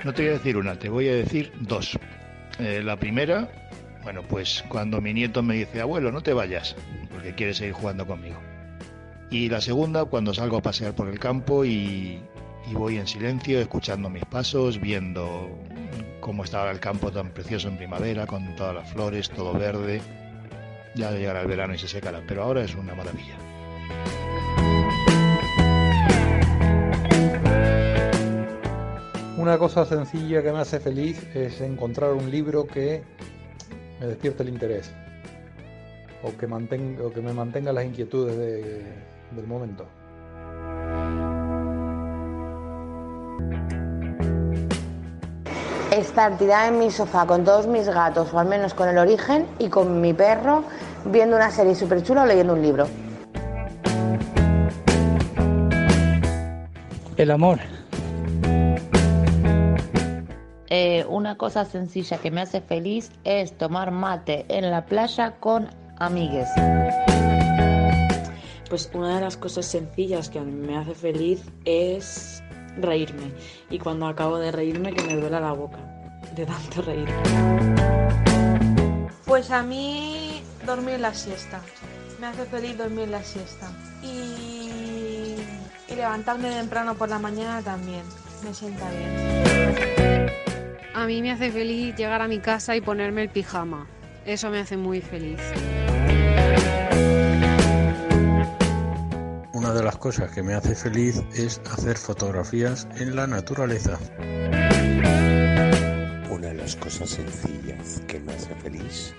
[0.03, 1.97] No te voy a decir una, te voy a decir dos.
[2.60, 3.47] Eh, la primera,
[4.03, 6.76] bueno, pues cuando mi nieto me dice, abuelo, no te vayas,
[7.10, 8.41] porque quiere seguir jugando conmigo.
[9.32, 12.20] Y la segunda, cuando salgo a pasear por el campo y,
[12.70, 15.58] y voy en silencio, escuchando mis pasos, viendo
[16.28, 20.01] cómo estaba el campo tan precioso en primavera, con todas las flores, todo verde.
[20.93, 23.38] Ya llegará el verano y se secará, pero ahora es una maravilla.
[29.38, 33.03] Una cosa sencilla que me hace feliz es encontrar un libro que
[34.01, 34.91] me despierte el interés
[36.23, 38.84] o que, mantenga, o que me mantenga las inquietudes de-
[39.32, 39.88] del momento.
[45.97, 49.45] Estar tirada en mi sofá con todos mis gatos, o al menos con el origen,
[49.59, 50.63] y con mi perro,
[51.05, 52.87] viendo una serie súper chula o leyendo un libro.
[57.17, 57.59] El amor.
[60.69, 65.69] Eh, una cosa sencilla que me hace feliz es tomar mate en la playa con
[65.97, 66.49] amigues.
[68.69, 72.43] Pues una de las cosas sencillas que a mí me hace feliz es
[72.80, 73.32] reírme.
[73.69, 75.78] Y cuando acabo de reírme que me duela la boca
[76.36, 77.09] de tanto reír.
[79.25, 81.61] Pues a mí dormir la siesta.
[82.19, 83.69] Me hace feliz dormir la siesta.
[84.03, 85.36] Y,
[85.88, 88.03] y levantarme temprano por la mañana también.
[88.43, 90.28] Me sienta bien.
[90.93, 93.88] A mí me hace feliz llegar a mi casa y ponerme el pijama.
[94.25, 95.39] Eso me hace muy feliz.
[99.68, 103.99] Una de las cosas que me hace feliz es hacer fotografías en la naturaleza.
[106.32, 109.13] Una de las cosas sencillas que me hace feliz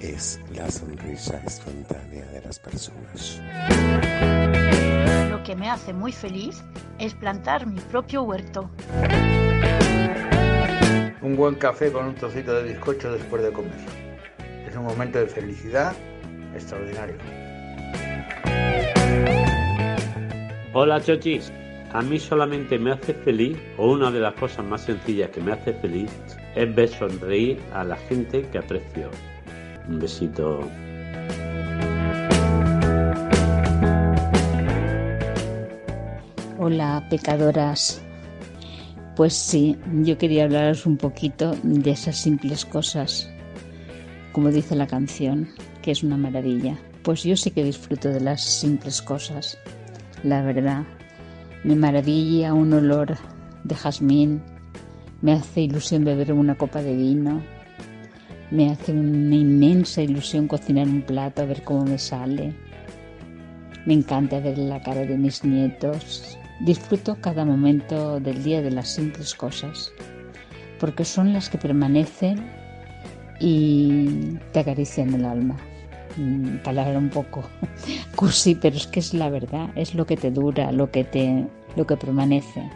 [0.00, 3.42] es la sonrisa espontánea de las personas.
[5.28, 6.64] Lo que me hace muy feliz
[6.98, 8.70] es plantar mi propio huerto.
[11.20, 13.76] Un buen café con un trocito de bizcocho después de comer.
[14.66, 15.92] Es un momento de felicidad
[16.54, 17.39] extraordinario.
[20.72, 21.50] Hola chochis,
[21.92, 25.50] a mí solamente me hace feliz, o una de las cosas más sencillas que me
[25.50, 26.08] hace feliz,
[26.54, 29.10] es ver sonreír a la gente que aprecio.
[29.88, 30.60] Un besito.
[36.60, 38.00] Hola, pecadoras.
[39.16, 43.28] Pues sí, yo quería hablaros un poquito de esas simples cosas,
[44.30, 45.48] como dice la canción,
[45.82, 46.78] que es una maravilla.
[47.02, 49.58] Pues yo sí que disfruto de las simples cosas,
[50.22, 50.84] la verdad.
[51.64, 53.16] Me maravilla un olor
[53.64, 54.42] de jazmín,
[55.22, 57.42] me hace ilusión beber una copa de vino,
[58.50, 62.54] me hace una inmensa ilusión cocinar un plato a ver cómo me sale.
[63.86, 66.36] Me encanta ver la cara de mis nietos.
[66.60, 69.92] Disfruto cada momento del día de las simples cosas,
[70.78, 72.44] porque son las que permanecen
[73.38, 75.56] y te acarician el alma.
[76.16, 77.44] Mm, Palabra un poco
[78.16, 81.46] cursi, pero es que es la verdad, es lo que te dura, lo que te,
[81.76, 82.68] lo que permanece.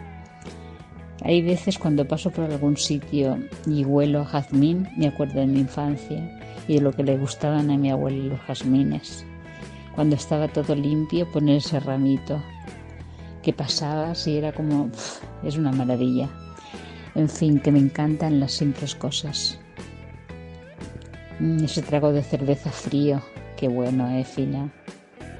[1.23, 5.59] Hay veces cuando paso por algún sitio y huelo a jazmín, me acuerdo de mi
[5.59, 9.25] infancia y de lo que le gustaban a mi abuelo los jazmines.
[9.95, 12.41] Cuando estaba todo limpio, poner ese ramito
[13.41, 14.89] que pasabas y era como,
[15.43, 16.29] es una maravilla.
[17.15, 19.57] En fin, que me encantan las simples cosas.
[21.39, 23.21] Mm, ese trago de cerveza frío,
[23.57, 24.71] qué bueno, eh, Fina,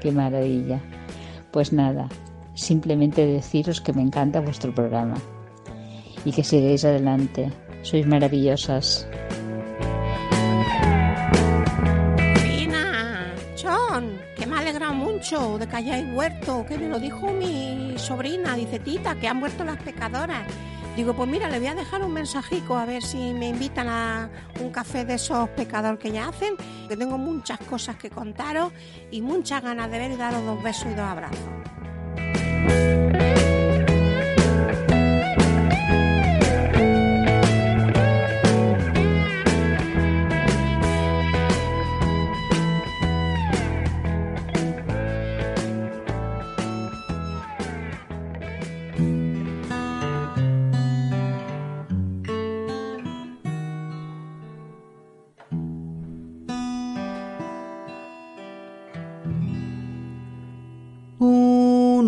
[0.02, 0.82] qué maravilla.
[1.52, 2.10] Pues nada,
[2.54, 5.16] simplemente deciros que me encanta vuestro programa
[6.26, 7.52] y que sigáis adelante.
[7.82, 9.08] Sois maravillosas.
[12.42, 17.94] Fina, John, que me alegra mucho de que hayáis vuelto, que me lo dijo mi
[17.98, 20.46] sobrina, dice tita, que han vuelto las pecadoras.
[20.96, 24.30] Digo, pues mira, le voy a dejar un mensajico a ver si me invitan a
[24.62, 26.56] un café de esos pecadores que ya hacen,
[26.88, 28.72] que tengo muchas cosas que contaros
[29.12, 31.85] y muchas ganas de ver y daros dos besos y dos abrazos.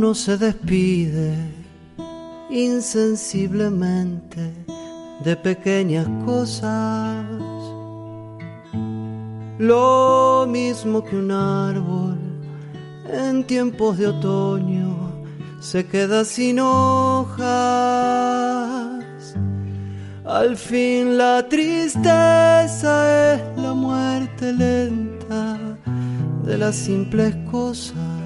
[0.07, 1.35] Uno se despide
[2.49, 4.53] insensiblemente
[5.25, 7.25] de pequeñas cosas,
[9.59, 12.17] lo mismo que un árbol
[13.11, 15.11] en tiempos de otoño
[15.59, 17.45] se queda sin hojas.
[20.23, 25.59] Al fin la tristeza es la muerte lenta
[26.45, 28.16] de las simples cosas.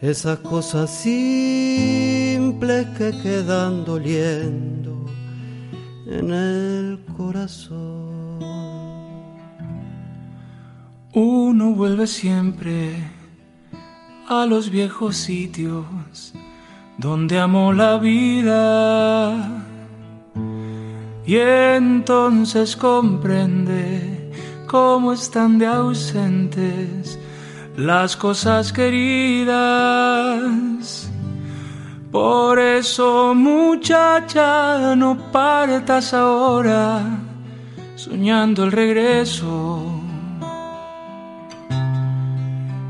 [0.00, 5.06] Esas cosas simples que quedan doliendo
[6.06, 8.36] en el corazón.
[11.14, 12.94] Uno vuelve siempre
[14.28, 16.34] a los viejos sitios
[16.98, 19.64] donde amó la vida
[21.26, 24.30] y entonces comprende
[24.66, 27.18] cómo están de ausentes
[27.76, 29.52] las cosas queridas.
[32.10, 37.02] Por eso muchacha, no partas ahora,
[37.94, 39.92] soñando el regreso.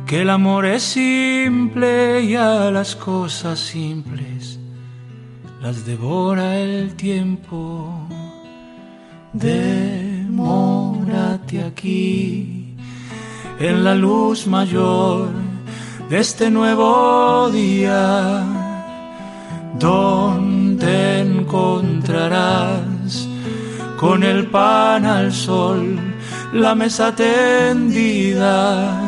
[0.07, 4.61] Que el amor es simple y a las cosas simples
[5.61, 8.07] las devora el tiempo.
[9.32, 10.34] Demórate
[11.64, 12.66] aquí
[13.59, 15.29] en la luz mayor
[16.11, 18.45] de este nuevo día,
[19.79, 22.77] donde encontrarás
[23.99, 25.99] con el pan al sol
[26.53, 29.03] la mesa tendida.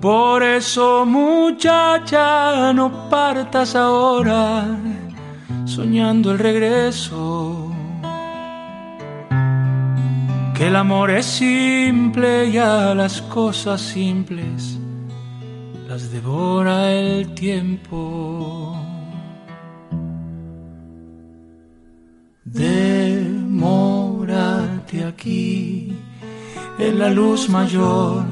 [0.00, 4.66] Por eso muchacha, no partas ahora
[5.64, 7.63] soñando el regreso.
[10.54, 14.78] Que el amor es simple y a las cosas simples
[15.88, 18.78] las devora el tiempo.
[22.44, 23.74] Demórate
[25.04, 25.98] aquí
[26.78, 28.22] en la luz mayor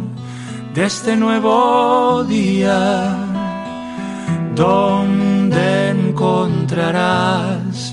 [0.75, 3.17] de este nuevo día,
[4.55, 7.93] donde encontrarás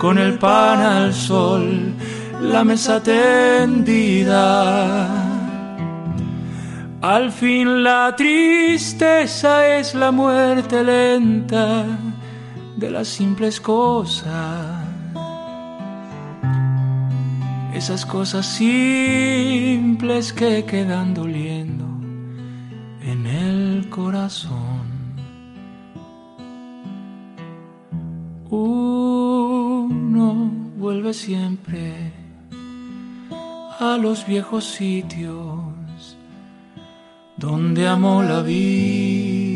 [0.00, 1.92] con el pan al sol
[2.40, 4.38] la mesa tendida
[7.00, 11.84] al fin la tristeza es la muerte lenta
[12.76, 14.84] de las simples cosas.
[17.72, 21.84] Esas cosas simples que quedan doliendo
[23.02, 24.88] en el corazón.
[28.50, 32.17] Uno vuelve siempre
[33.80, 36.16] a los viejos sitios
[37.36, 39.47] donde amó la vida.